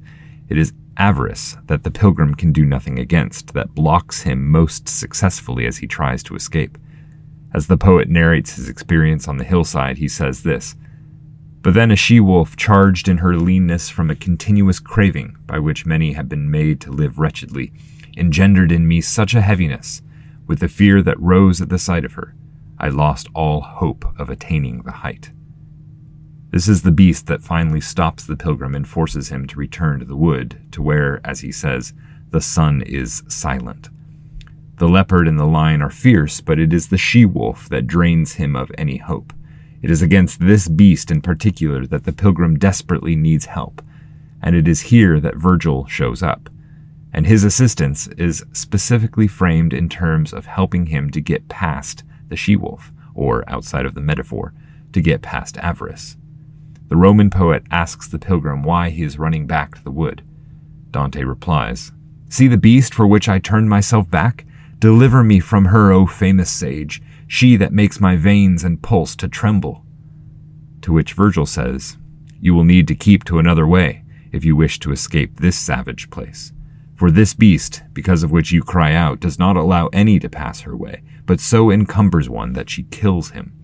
It 0.49 0.57
is 0.57 0.73
avarice 0.97 1.57
that 1.65 1.83
the 1.83 1.91
pilgrim 1.91 2.35
can 2.35 2.51
do 2.51 2.65
nothing 2.65 2.99
against, 2.99 3.53
that 3.53 3.75
blocks 3.75 4.21
him 4.21 4.49
most 4.49 4.87
successfully 4.87 5.65
as 5.65 5.77
he 5.77 5.87
tries 5.87 6.23
to 6.23 6.35
escape. 6.35 6.77
As 7.53 7.67
the 7.67 7.77
poet 7.77 8.09
narrates 8.09 8.55
his 8.55 8.69
experience 8.69 9.27
on 9.27 9.37
the 9.37 9.43
hillside, 9.43 9.97
he 9.97 10.07
says 10.07 10.43
this 10.43 10.75
But 11.61 11.75
then 11.75 11.91
a 11.91 11.95
she 11.95 12.19
wolf 12.19 12.55
charged 12.55 13.07
in 13.07 13.17
her 13.17 13.35
leanness 13.35 13.89
from 13.89 14.09
a 14.09 14.15
continuous 14.15 14.79
craving 14.79 15.37
by 15.45 15.59
which 15.59 15.85
many 15.85 16.13
have 16.13 16.27
been 16.27 16.49
made 16.49 16.81
to 16.81 16.91
live 16.91 17.19
wretchedly 17.19 17.71
engendered 18.17 18.71
in 18.71 18.87
me 18.87 19.01
such 19.01 19.33
a 19.33 19.41
heaviness, 19.41 20.01
with 20.47 20.59
the 20.59 20.67
fear 20.67 21.01
that 21.01 21.19
rose 21.19 21.61
at 21.61 21.69
the 21.69 21.79
sight 21.79 22.03
of 22.03 22.13
her, 22.13 22.35
I 22.77 22.89
lost 22.89 23.29
all 23.33 23.61
hope 23.61 24.05
of 24.19 24.29
attaining 24.29 24.81
the 24.81 24.91
height. 24.91 25.31
This 26.49 26.67
is 26.67 26.81
the 26.81 26.91
beast 26.91 27.27
that 27.27 27.43
finally 27.43 27.79
stops 27.79 28.25
the 28.25 28.35
pilgrim 28.35 28.75
and 28.75 28.87
forces 28.87 29.29
him 29.29 29.47
to 29.47 29.59
return 29.59 29.99
to 29.99 30.05
the 30.05 30.17
wood, 30.17 30.61
to 30.71 30.81
where, 30.81 31.21
as 31.23 31.39
he 31.39 31.51
says, 31.51 31.93
the 32.31 32.41
sun 32.41 32.81
is 32.81 33.23
silent. 33.29 33.89
The 34.77 34.89
leopard 34.89 35.27
and 35.27 35.39
the 35.39 35.45
lion 35.45 35.81
are 35.81 35.89
fierce, 35.89 36.41
but 36.41 36.59
it 36.59 36.73
is 36.73 36.87
the 36.87 36.97
she 36.97 37.23
wolf 37.23 37.69
that 37.69 37.87
drains 37.87 38.33
him 38.33 38.55
of 38.55 38.71
any 38.77 38.97
hope. 38.97 39.31
It 39.81 39.89
is 39.89 40.01
against 40.01 40.39
this 40.39 40.67
beast 40.67 41.11
in 41.11 41.21
particular 41.21 41.85
that 41.87 42.03
the 42.03 42.13
pilgrim 42.13 42.57
desperately 42.57 43.15
needs 43.15 43.45
help, 43.45 43.81
and 44.41 44.55
it 44.55 44.67
is 44.67 44.81
here 44.81 45.19
that 45.19 45.35
Virgil 45.35 45.87
shows 45.87 46.21
up 46.21 46.49
and 47.13 47.27
his 47.27 47.43
assistance 47.43 48.07
is 48.17 48.45
specifically 48.53 49.27
framed 49.27 49.73
in 49.73 49.89
terms 49.89 50.33
of 50.33 50.45
helping 50.45 50.87
him 50.87 51.09
to 51.11 51.19
get 51.19 51.49
past 51.49 52.03
the 52.29 52.37
she 52.37 52.55
wolf, 52.55 52.91
or 53.13 53.47
outside 53.49 53.85
of 53.85 53.95
the 53.95 54.01
metaphor, 54.01 54.53
to 54.93 55.01
get 55.01 55.21
past 55.21 55.57
avarice. 55.57 56.15
The 56.87 56.95
Roman 56.95 57.29
poet 57.29 57.63
asks 57.69 58.07
the 58.07 58.19
pilgrim 58.19 58.63
why 58.63 58.89
he 58.89 59.03
is 59.03 59.19
running 59.19 59.45
back 59.45 59.75
to 59.75 59.83
the 59.83 59.91
wood. 59.91 60.23
Dante 60.91 61.23
replies, 61.23 61.91
See 62.29 62.47
the 62.47 62.57
beast 62.57 62.93
for 62.93 63.05
which 63.05 63.27
I 63.27 63.39
turned 63.39 63.69
myself 63.69 64.09
back? 64.09 64.45
Deliver 64.79 65.23
me 65.23 65.39
from 65.39 65.65
her, 65.65 65.91
O 65.91 66.05
famous 66.05 66.49
sage, 66.49 67.01
she 67.33 67.55
that 67.55 67.71
makes 67.71 68.01
my 68.01 68.17
veins 68.17 68.61
and 68.61 68.81
pulse 68.81 69.15
to 69.15 69.25
tremble. 69.25 69.85
To 70.81 70.91
which 70.91 71.13
Virgil 71.13 71.45
says, 71.45 71.95
You 72.41 72.53
will 72.53 72.65
need 72.65 72.89
to 72.89 72.93
keep 72.93 73.23
to 73.23 73.39
another 73.39 73.65
way 73.65 74.03
if 74.33 74.43
you 74.43 74.53
wish 74.53 74.79
to 74.79 74.91
escape 74.91 75.37
this 75.37 75.57
savage 75.57 76.09
place. 76.09 76.51
For 76.93 77.09
this 77.09 77.33
beast, 77.33 77.83
because 77.93 78.23
of 78.23 78.33
which 78.33 78.51
you 78.51 78.61
cry 78.61 78.93
out, 78.93 79.21
does 79.21 79.39
not 79.39 79.55
allow 79.55 79.87
any 79.93 80.19
to 80.19 80.27
pass 80.27 80.59
her 80.61 80.75
way, 80.75 81.03
but 81.25 81.39
so 81.39 81.71
encumbers 81.71 82.29
one 82.29 82.51
that 82.51 82.69
she 82.69 82.83
kills 82.83 83.29
him. 83.29 83.55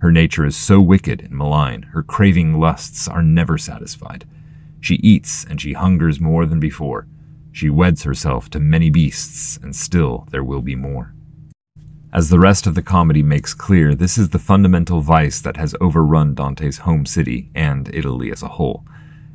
Her 0.00 0.10
nature 0.10 0.44
is 0.44 0.56
so 0.56 0.80
wicked 0.80 1.20
and 1.20 1.30
malign, 1.30 1.84
her 1.92 2.02
craving 2.02 2.58
lusts 2.58 3.06
are 3.06 3.22
never 3.22 3.56
satisfied. 3.56 4.24
She 4.80 4.96
eats, 4.96 5.44
and 5.44 5.60
she 5.60 5.74
hungers 5.74 6.18
more 6.18 6.44
than 6.44 6.58
before. 6.58 7.06
She 7.52 7.70
weds 7.70 8.02
herself 8.02 8.50
to 8.50 8.58
many 8.58 8.90
beasts, 8.90 9.60
and 9.62 9.76
still 9.76 10.26
there 10.32 10.42
will 10.42 10.60
be 10.60 10.74
more. 10.74 11.14
As 12.14 12.28
the 12.28 12.38
rest 12.38 12.66
of 12.66 12.74
the 12.74 12.82
comedy 12.82 13.22
makes 13.22 13.54
clear, 13.54 13.94
this 13.94 14.18
is 14.18 14.28
the 14.28 14.38
fundamental 14.38 15.00
vice 15.00 15.40
that 15.40 15.56
has 15.56 15.74
overrun 15.80 16.34
Dante's 16.34 16.78
home 16.78 17.06
city 17.06 17.50
and 17.54 17.88
Italy 17.94 18.30
as 18.30 18.42
a 18.42 18.48
whole. 18.48 18.84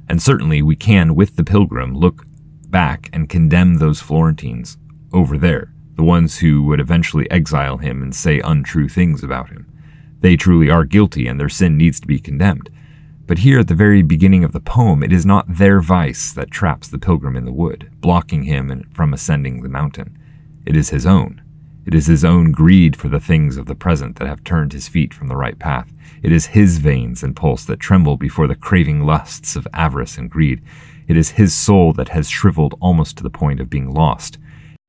And 0.07 0.21
certainly 0.21 0.61
we 0.61 0.75
can, 0.75 1.15
with 1.15 1.37
the 1.37 1.43
pilgrim, 1.43 1.95
look 1.95 2.25
back 2.69 3.09
and 3.11 3.29
condemn 3.29 3.75
those 3.75 3.99
Florentines 3.99 4.77
over 5.11 5.39
there, 5.39 5.73
the 5.95 6.03
ones 6.03 6.37
who 6.37 6.61
would 6.65 6.79
eventually 6.79 7.29
exile 7.31 7.77
him 7.77 8.03
and 8.03 8.15
say 8.15 8.41
untrue 8.41 8.87
things 8.87 9.23
about 9.23 9.49
him. 9.49 9.65
They 10.19 10.35
truly 10.35 10.69
are 10.69 10.85
guilty 10.85 11.27
and 11.27 11.39
their 11.39 11.49
sin 11.49 11.77
needs 11.77 11.99
to 12.01 12.07
be 12.07 12.19
condemned. 12.19 12.69
But 13.25 13.39
here 13.39 13.59
at 13.59 13.69
the 13.69 13.73
very 13.73 14.03
beginning 14.03 14.43
of 14.43 14.51
the 14.51 14.59
poem, 14.59 15.01
it 15.01 15.11
is 15.11 15.25
not 15.25 15.57
their 15.57 15.81
vice 15.81 16.31
that 16.33 16.51
traps 16.51 16.87
the 16.87 16.99
pilgrim 16.99 17.35
in 17.35 17.45
the 17.45 17.51
wood, 17.51 17.89
blocking 18.01 18.43
him 18.43 18.87
from 18.93 19.15
ascending 19.15 19.63
the 19.63 19.69
mountain. 19.69 20.15
It 20.63 20.75
is 20.77 20.91
his 20.91 21.07
own. 21.07 21.41
It 21.87 21.95
is 21.95 22.07
his 22.07 22.25
own 22.25 22.51
greed 22.51 22.97
for 22.97 23.07
the 23.07 23.21
things 23.21 23.55
of 23.55 23.65
the 23.65 23.73
present 23.73 24.17
that 24.17 24.27
have 24.27 24.43
turned 24.43 24.73
his 24.73 24.89
feet 24.89 25.13
from 25.13 25.29
the 25.29 25.37
right 25.37 25.57
path. 25.57 25.93
It 26.21 26.33
is 26.33 26.47
his 26.47 26.79
veins 26.79 27.23
and 27.23 27.33
pulse 27.33 27.63
that 27.63 27.79
tremble 27.79 28.17
before 28.17 28.45
the 28.45 28.55
craving 28.57 29.05
lusts 29.05 29.55
of 29.55 29.69
avarice 29.71 30.17
and 30.17 30.29
greed. 30.29 30.61
It 31.07 31.15
is 31.15 31.31
his 31.31 31.53
soul 31.53 31.93
that 31.93 32.09
has 32.09 32.29
shriveled 32.29 32.75
almost 32.81 33.15
to 33.17 33.23
the 33.23 33.29
point 33.29 33.61
of 33.61 33.69
being 33.69 33.89
lost. 33.89 34.37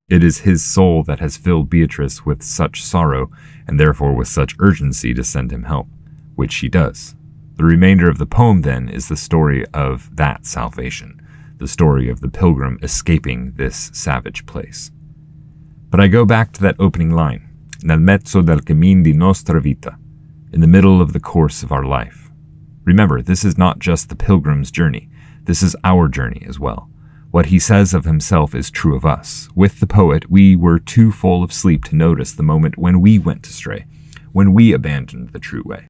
It 0.08 0.24
is 0.24 0.38
his 0.38 0.64
soul 0.64 1.04
that 1.04 1.20
has 1.20 1.36
filled 1.36 1.70
Beatrice 1.70 2.26
with 2.26 2.42
such 2.42 2.82
sorrow, 2.82 3.30
and 3.68 3.78
therefore 3.78 4.12
with 4.12 4.26
such 4.26 4.56
urgency 4.58 5.14
to 5.14 5.22
send 5.22 5.52
him 5.52 5.62
help, 5.62 5.86
which 6.34 6.50
she 6.50 6.68
does. 6.68 7.14
The 7.58 7.64
remainder 7.64 8.10
of 8.10 8.18
the 8.18 8.26
poem, 8.26 8.62
then, 8.62 8.88
is 8.88 9.06
the 9.06 9.16
story 9.16 9.64
of 9.72 10.16
that 10.16 10.46
salvation, 10.46 11.22
the 11.58 11.68
story 11.68 12.08
of 12.08 12.22
the 12.22 12.28
pilgrim 12.28 12.76
escaping 12.82 13.52
this 13.52 13.92
savage 13.94 14.46
place. 14.46 14.90
But 15.90 16.00
I 16.00 16.08
go 16.08 16.24
back 16.24 16.52
to 16.52 16.62
that 16.62 16.76
opening 16.78 17.10
line 17.10 17.48
nel 17.82 17.98
mezzo 17.98 18.42
del 18.42 18.60
cammin 18.60 19.02
di 19.02 19.12
nostra 19.12 19.60
vita, 19.60 19.96
in 20.52 20.60
the 20.60 20.66
middle 20.66 21.00
of 21.00 21.12
the 21.12 21.20
course 21.20 21.62
of 21.62 21.72
our 21.72 21.84
life. 21.84 22.30
Remember, 22.84 23.22
this 23.22 23.44
is 23.44 23.56
not 23.56 23.78
just 23.78 24.08
the 24.08 24.16
pilgrim's 24.16 24.70
journey, 24.70 25.08
this 25.44 25.62
is 25.62 25.76
our 25.84 26.08
journey 26.08 26.44
as 26.48 26.58
well. 26.58 26.90
What 27.30 27.46
he 27.46 27.58
says 27.58 27.92
of 27.92 28.04
himself 28.04 28.54
is 28.54 28.70
true 28.70 28.96
of 28.96 29.04
us. 29.04 29.48
With 29.54 29.80
the 29.80 29.86
poet, 29.86 30.30
we 30.30 30.56
were 30.56 30.78
too 30.78 31.12
full 31.12 31.42
of 31.42 31.52
sleep 31.52 31.84
to 31.84 31.96
notice 31.96 32.32
the 32.32 32.42
moment 32.42 32.78
when 32.78 33.00
we 33.00 33.18
went 33.18 33.46
astray, 33.46 33.84
when 34.32 34.54
we 34.54 34.72
abandoned 34.72 35.30
the 35.30 35.38
true 35.38 35.62
way. 35.64 35.86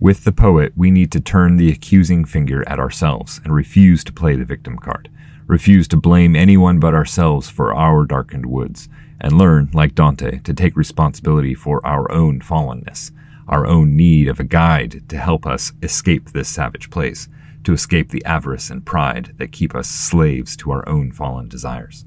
With 0.00 0.24
the 0.24 0.32
poet, 0.32 0.72
we 0.76 0.90
need 0.90 1.12
to 1.12 1.20
turn 1.20 1.56
the 1.56 1.70
accusing 1.70 2.24
finger 2.24 2.68
at 2.68 2.80
ourselves 2.80 3.40
and 3.44 3.54
refuse 3.54 4.02
to 4.04 4.12
play 4.12 4.34
the 4.34 4.44
victim 4.44 4.76
card, 4.76 5.08
refuse 5.46 5.86
to 5.88 5.96
blame 5.96 6.34
anyone 6.34 6.80
but 6.80 6.94
ourselves 6.94 7.48
for 7.48 7.72
our 7.72 8.04
darkened 8.04 8.46
woods, 8.46 8.88
and 9.22 9.38
learn, 9.38 9.70
like 9.72 9.94
Dante, 9.94 10.40
to 10.40 10.52
take 10.52 10.76
responsibility 10.76 11.54
for 11.54 11.84
our 11.86 12.10
own 12.12 12.40
fallenness, 12.40 13.12
our 13.48 13.66
own 13.66 13.96
need 13.96 14.28
of 14.28 14.40
a 14.40 14.44
guide 14.44 15.08
to 15.08 15.16
help 15.16 15.46
us 15.46 15.72
escape 15.80 16.30
this 16.30 16.48
savage 16.48 16.90
place, 16.90 17.28
to 17.62 17.72
escape 17.72 18.10
the 18.10 18.24
avarice 18.24 18.68
and 18.68 18.84
pride 18.84 19.32
that 19.38 19.52
keep 19.52 19.74
us 19.74 19.88
slaves 19.88 20.56
to 20.56 20.72
our 20.72 20.86
own 20.88 21.12
fallen 21.12 21.48
desires. 21.48 22.04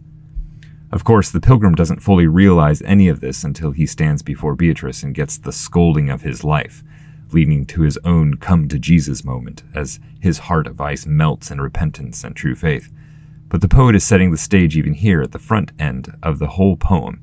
Of 0.92 1.04
course, 1.04 1.32
the 1.32 1.42
pilgrim 1.42 1.74
doesn't 1.74 2.04
fully 2.04 2.28
realize 2.28 2.82
any 2.82 3.08
of 3.08 3.22
this 3.22 3.44
until 3.44 3.72
he 3.72 3.86
stands 3.86 4.22
before 4.22 4.56
Beatrice 4.56 5.02
and 5.02 5.16
gets 5.16 5.38
the 5.38 5.52
scolding 5.52 6.10
of 6.10 6.22
his 6.22 6.44
life, 6.44 6.84
leading 7.32 7.66
to 7.68 7.82
his 7.82 7.98
own 8.04 8.36
come 8.36 8.68
to 8.68 8.78
Jesus 8.78 9.24
moment 9.24 9.64
as 9.74 10.00
his 10.20 10.40
heart 10.40 10.68
of 10.68 10.82
ice 10.82 11.06
melts 11.06 11.50
in 11.50 11.62
repentance 11.62 12.24
and 12.24 12.36
true 12.36 12.56
faith. 12.56 12.92
But 13.50 13.62
the 13.62 13.68
poet 13.68 13.96
is 13.96 14.04
setting 14.04 14.32
the 14.32 14.38
stage 14.38 14.76
even 14.76 14.94
here 14.94 15.22
at 15.22 15.32
the 15.32 15.40
front 15.40 15.72
end 15.80 16.18
of 16.24 16.40
the 16.40 16.48
whole 16.48 16.78
poem. 16.78 17.22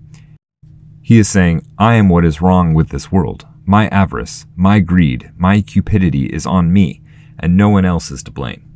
He 1.02 1.18
is 1.18 1.28
saying, 1.28 1.66
I 1.78 1.94
am 1.94 2.08
what 2.08 2.24
is 2.24 2.40
wrong 2.40 2.74
with 2.74 2.90
this 2.90 3.10
world. 3.10 3.46
My 3.64 3.88
avarice, 3.88 4.46
my 4.56 4.80
greed, 4.80 5.30
my 5.36 5.60
cupidity 5.60 6.26
is 6.26 6.46
on 6.46 6.72
me, 6.72 7.02
and 7.38 7.56
no 7.56 7.68
one 7.68 7.84
else 7.84 8.10
is 8.10 8.22
to 8.24 8.30
blame. 8.30 8.68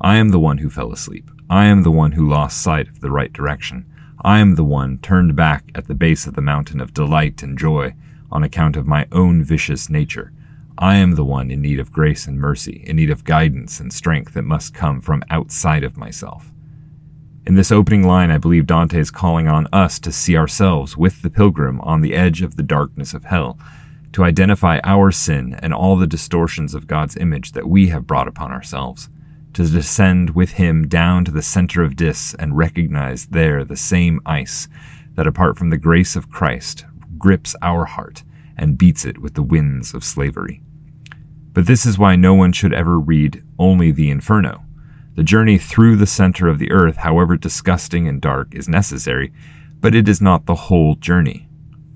I 0.00 0.16
am 0.16 0.30
the 0.30 0.40
one 0.40 0.58
who 0.58 0.70
fell 0.70 0.92
asleep. 0.92 1.30
I 1.48 1.66
am 1.66 1.82
the 1.82 1.90
one 1.90 2.12
who 2.12 2.28
lost 2.28 2.62
sight 2.62 2.88
of 2.88 3.00
the 3.00 3.10
right 3.10 3.32
direction. 3.32 3.86
I 4.22 4.38
am 4.38 4.54
the 4.54 4.64
one 4.64 4.98
turned 4.98 5.34
back 5.36 5.70
at 5.74 5.88
the 5.88 5.94
base 5.94 6.26
of 6.26 6.34
the 6.34 6.42
mountain 6.42 6.80
of 6.80 6.94
delight 6.94 7.42
and 7.42 7.58
joy 7.58 7.94
on 8.30 8.42
account 8.42 8.76
of 8.76 8.86
my 8.86 9.06
own 9.12 9.42
vicious 9.42 9.90
nature. 9.90 10.32
I 10.78 10.96
am 10.96 11.14
the 11.14 11.24
one 11.24 11.50
in 11.50 11.60
need 11.60 11.80
of 11.80 11.92
grace 11.92 12.26
and 12.26 12.38
mercy, 12.38 12.84
in 12.86 12.96
need 12.96 13.10
of 13.10 13.24
guidance 13.24 13.80
and 13.80 13.92
strength 13.92 14.34
that 14.34 14.42
must 14.42 14.74
come 14.74 15.00
from 15.00 15.22
outside 15.30 15.84
of 15.84 15.96
myself. 15.96 16.52
In 17.50 17.56
this 17.56 17.72
opening 17.72 18.06
line, 18.06 18.30
I 18.30 18.38
believe 18.38 18.68
Dante 18.68 19.00
is 19.00 19.10
calling 19.10 19.48
on 19.48 19.66
us 19.72 19.98
to 19.98 20.12
see 20.12 20.36
ourselves 20.36 20.96
with 20.96 21.22
the 21.22 21.30
pilgrim 21.30 21.80
on 21.80 22.00
the 22.00 22.14
edge 22.14 22.42
of 22.42 22.54
the 22.54 22.62
darkness 22.62 23.12
of 23.12 23.24
hell, 23.24 23.58
to 24.12 24.22
identify 24.22 24.78
our 24.84 25.10
sin 25.10 25.58
and 25.60 25.74
all 25.74 25.96
the 25.96 26.06
distortions 26.06 26.74
of 26.74 26.86
God's 26.86 27.16
image 27.16 27.50
that 27.50 27.68
we 27.68 27.88
have 27.88 28.06
brought 28.06 28.28
upon 28.28 28.52
ourselves, 28.52 29.08
to 29.54 29.66
descend 29.66 30.30
with 30.30 30.52
Him 30.52 30.86
down 30.86 31.24
to 31.24 31.32
the 31.32 31.42
center 31.42 31.82
of 31.82 31.96
Dis 31.96 32.34
and 32.34 32.56
recognize 32.56 33.26
there 33.26 33.64
the 33.64 33.76
same 33.76 34.20
ice 34.24 34.68
that, 35.16 35.26
apart 35.26 35.58
from 35.58 35.70
the 35.70 35.76
grace 35.76 36.14
of 36.14 36.30
Christ, 36.30 36.84
grips 37.18 37.56
our 37.62 37.84
heart 37.84 38.22
and 38.56 38.78
beats 38.78 39.04
it 39.04 39.18
with 39.18 39.34
the 39.34 39.42
winds 39.42 39.92
of 39.92 40.04
slavery. 40.04 40.62
But 41.52 41.66
this 41.66 41.84
is 41.84 41.98
why 41.98 42.14
no 42.14 42.32
one 42.32 42.52
should 42.52 42.72
ever 42.72 42.96
read 42.96 43.42
only 43.58 43.90
the 43.90 44.08
Inferno. 44.08 44.62
The 45.14 45.24
journey 45.24 45.58
through 45.58 45.96
the 45.96 46.06
center 46.06 46.48
of 46.48 46.58
the 46.58 46.70
earth, 46.70 46.96
however 46.96 47.36
disgusting 47.36 48.08
and 48.08 48.20
dark, 48.20 48.54
is 48.54 48.68
necessary, 48.68 49.32
but 49.80 49.94
it 49.94 50.08
is 50.08 50.20
not 50.20 50.46
the 50.46 50.54
whole 50.54 50.94
journey 50.94 51.50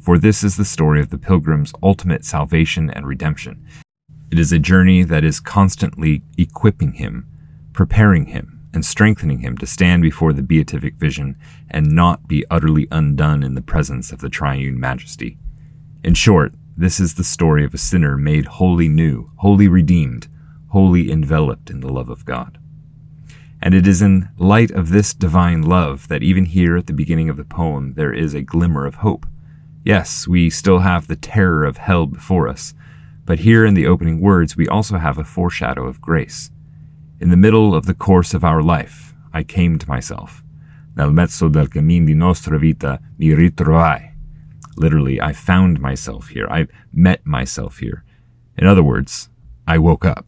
for 0.04 0.18
this 0.18 0.44
is 0.44 0.58
the 0.58 0.66
story 0.66 1.00
of 1.00 1.08
the 1.08 1.16
pilgrim's 1.16 1.72
ultimate 1.82 2.26
salvation 2.26 2.90
and 2.90 3.06
redemption. 3.06 3.66
It 4.30 4.38
is 4.38 4.52
a 4.52 4.58
journey 4.58 5.02
that 5.02 5.24
is 5.24 5.40
constantly 5.40 6.22
equipping 6.36 6.92
him, 6.92 7.26
preparing 7.72 8.26
him, 8.26 8.60
and 8.74 8.84
strengthening 8.84 9.38
him 9.38 9.56
to 9.56 9.66
stand 9.66 10.02
before 10.02 10.34
the 10.34 10.42
beatific 10.42 10.96
vision 10.96 11.36
and 11.70 11.92
not 11.92 12.28
be 12.28 12.44
utterly 12.50 12.86
undone 12.90 13.42
in 13.42 13.54
the 13.54 13.62
presence 13.62 14.12
of 14.12 14.18
the 14.18 14.28
triune 14.28 14.78
majesty. 14.78 15.38
In 16.02 16.12
short, 16.12 16.52
this 16.76 17.00
is 17.00 17.14
the 17.14 17.24
story 17.24 17.64
of 17.64 17.72
a 17.72 17.78
sinner 17.78 18.18
made 18.18 18.44
wholly 18.44 18.88
new, 18.88 19.30
wholly 19.36 19.68
redeemed, 19.68 20.28
wholly 20.68 21.10
enveloped 21.10 21.70
in 21.70 21.80
the 21.80 21.90
love 21.90 22.10
of 22.10 22.26
God. 22.26 22.58
And 23.64 23.72
it 23.72 23.88
is 23.88 24.02
in 24.02 24.28
light 24.36 24.70
of 24.70 24.90
this 24.90 25.14
divine 25.14 25.62
love 25.62 26.08
that 26.08 26.22
even 26.22 26.44
here 26.44 26.76
at 26.76 26.86
the 26.86 26.92
beginning 26.92 27.30
of 27.30 27.38
the 27.38 27.46
poem 27.46 27.94
there 27.94 28.12
is 28.12 28.34
a 28.34 28.42
glimmer 28.42 28.84
of 28.84 28.96
hope. 28.96 29.24
Yes, 29.82 30.28
we 30.28 30.50
still 30.50 30.80
have 30.80 31.06
the 31.06 31.16
terror 31.16 31.64
of 31.64 31.78
hell 31.78 32.04
before 32.04 32.46
us, 32.46 32.74
but 33.24 33.38
here 33.38 33.64
in 33.64 33.72
the 33.72 33.86
opening 33.86 34.20
words 34.20 34.54
we 34.54 34.68
also 34.68 34.98
have 34.98 35.16
a 35.16 35.24
foreshadow 35.24 35.86
of 35.86 36.02
grace. 36.02 36.50
In 37.20 37.30
the 37.30 37.38
middle 37.38 37.74
of 37.74 37.86
the 37.86 37.94
course 37.94 38.34
of 38.34 38.44
our 38.44 38.62
life, 38.62 39.14
I 39.32 39.42
came 39.42 39.78
to 39.78 39.88
myself. 39.88 40.42
Nel 40.94 41.10
mezzo 41.10 41.48
del 41.48 41.68
cammin 41.68 42.04
di 42.04 42.12
nostra 42.12 42.58
vita 42.58 43.00
mi 43.16 43.28
ritrovai. 43.34 44.12
Literally, 44.76 45.22
I 45.22 45.32
found 45.32 45.80
myself 45.80 46.28
here. 46.28 46.46
I 46.50 46.66
met 46.92 47.24
myself 47.24 47.78
here. 47.78 48.04
In 48.58 48.66
other 48.66 48.82
words, 48.82 49.30
I 49.66 49.78
woke 49.78 50.04
up. 50.04 50.26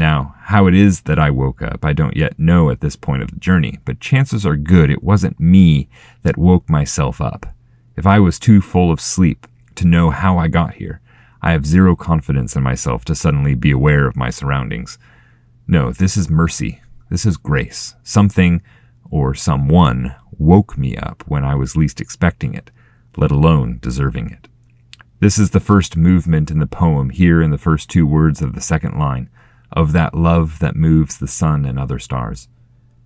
Now, 0.00 0.34
how 0.44 0.66
it 0.66 0.72
is 0.72 1.02
that 1.02 1.18
I 1.18 1.28
woke 1.28 1.60
up, 1.60 1.84
I 1.84 1.92
don't 1.92 2.16
yet 2.16 2.38
know 2.38 2.70
at 2.70 2.80
this 2.80 2.96
point 2.96 3.22
of 3.22 3.30
the 3.30 3.36
journey, 3.36 3.80
but 3.84 4.00
chances 4.00 4.46
are 4.46 4.56
good 4.56 4.88
it 4.88 5.04
wasn't 5.04 5.38
me 5.38 5.90
that 6.22 6.38
woke 6.38 6.70
myself 6.70 7.20
up. 7.20 7.44
If 7.98 8.06
I 8.06 8.18
was 8.18 8.38
too 8.38 8.62
full 8.62 8.90
of 8.90 8.98
sleep 8.98 9.46
to 9.74 9.86
know 9.86 10.08
how 10.08 10.38
I 10.38 10.48
got 10.48 10.76
here, 10.76 11.02
I 11.42 11.52
have 11.52 11.66
zero 11.66 11.96
confidence 11.96 12.56
in 12.56 12.62
myself 12.62 13.04
to 13.04 13.14
suddenly 13.14 13.54
be 13.54 13.70
aware 13.72 14.06
of 14.06 14.16
my 14.16 14.30
surroundings. 14.30 14.96
No, 15.66 15.92
this 15.92 16.16
is 16.16 16.30
mercy. 16.30 16.80
This 17.10 17.26
is 17.26 17.36
grace. 17.36 17.94
Something, 18.02 18.62
or 19.10 19.34
someone, 19.34 20.14
woke 20.38 20.78
me 20.78 20.96
up 20.96 21.24
when 21.26 21.44
I 21.44 21.54
was 21.54 21.76
least 21.76 22.00
expecting 22.00 22.54
it, 22.54 22.70
let 23.18 23.30
alone 23.30 23.80
deserving 23.82 24.30
it. 24.30 24.48
This 25.20 25.38
is 25.38 25.50
the 25.50 25.60
first 25.60 25.94
movement 25.94 26.50
in 26.50 26.58
the 26.58 26.66
poem, 26.66 27.10
here 27.10 27.42
in 27.42 27.50
the 27.50 27.58
first 27.58 27.90
two 27.90 28.06
words 28.06 28.40
of 28.40 28.54
the 28.54 28.62
second 28.62 28.98
line, 28.98 29.28
of 29.72 29.92
that 29.92 30.14
love 30.14 30.58
that 30.58 30.76
moves 30.76 31.18
the 31.18 31.28
sun 31.28 31.64
and 31.64 31.78
other 31.78 31.98
stars. 31.98 32.48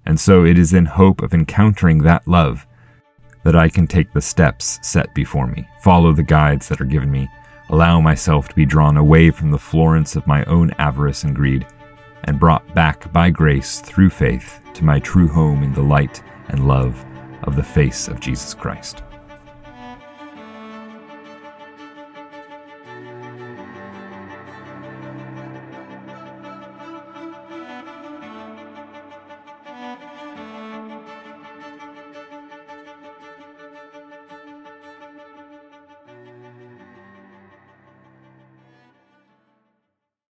And 0.07 0.19
so 0.19 0.45
it 0.45 0.59
is 0.59 0.73
in 0.73 0.87
hope 0.87 1.23
of 1.23 1.35
encountering 1.35 1.99
that 2.03 2.27
love 2.29 2.67
that 3.45 3.57
I 3.57 3.69
can 3.69 3.87
take 3.87 4.13
the 4.13 4.21
steps 4.21 4.79
set 4.83 5.15
before 5.15 5.47
me, 5.47 5.69
follow 5.81 6.13
the 6.13 6.23
guides 6.23 6.69
that 6.69 6.81
are 6.81 6.87
given 6.87 7.11
me, 7.11 7.29
allow 7.69 8.01
myself 8.01 8.49
to 8.49 8.55
be 8.55 8.67
drawn 8.67 8.97
away 8.97 9.31
from 9.31 9.51
the 9.51 9.59
Florence 9.59 10.17
of 10.17 10.27
my 10.27 10.45
own 10.45 10.71
avarice 10.79 11.25
and 11.25 11.37
greed, 11.37 11.67
and 12.25 12.41
brought 12.41 12.75
back 12.75 13.13
by 13.13 13.31
grace 13.31 13.81
through 13.81 14.11
faith 14.11 14.61
to 14.73 14.85
my 14.85 14.99
true 14.99 15.29
home 15.29 15.63
in 15.63 15.73
the 15.75 15.83
light 15.83 16.23
and 16.49 16.67
love 16.67 17.05
of 17.43 17.57
the 17.57 17.63
face 17.63 18.09
of 18.09 18.21
Jesus 18.21 18.55
Christ. 18.55 19.03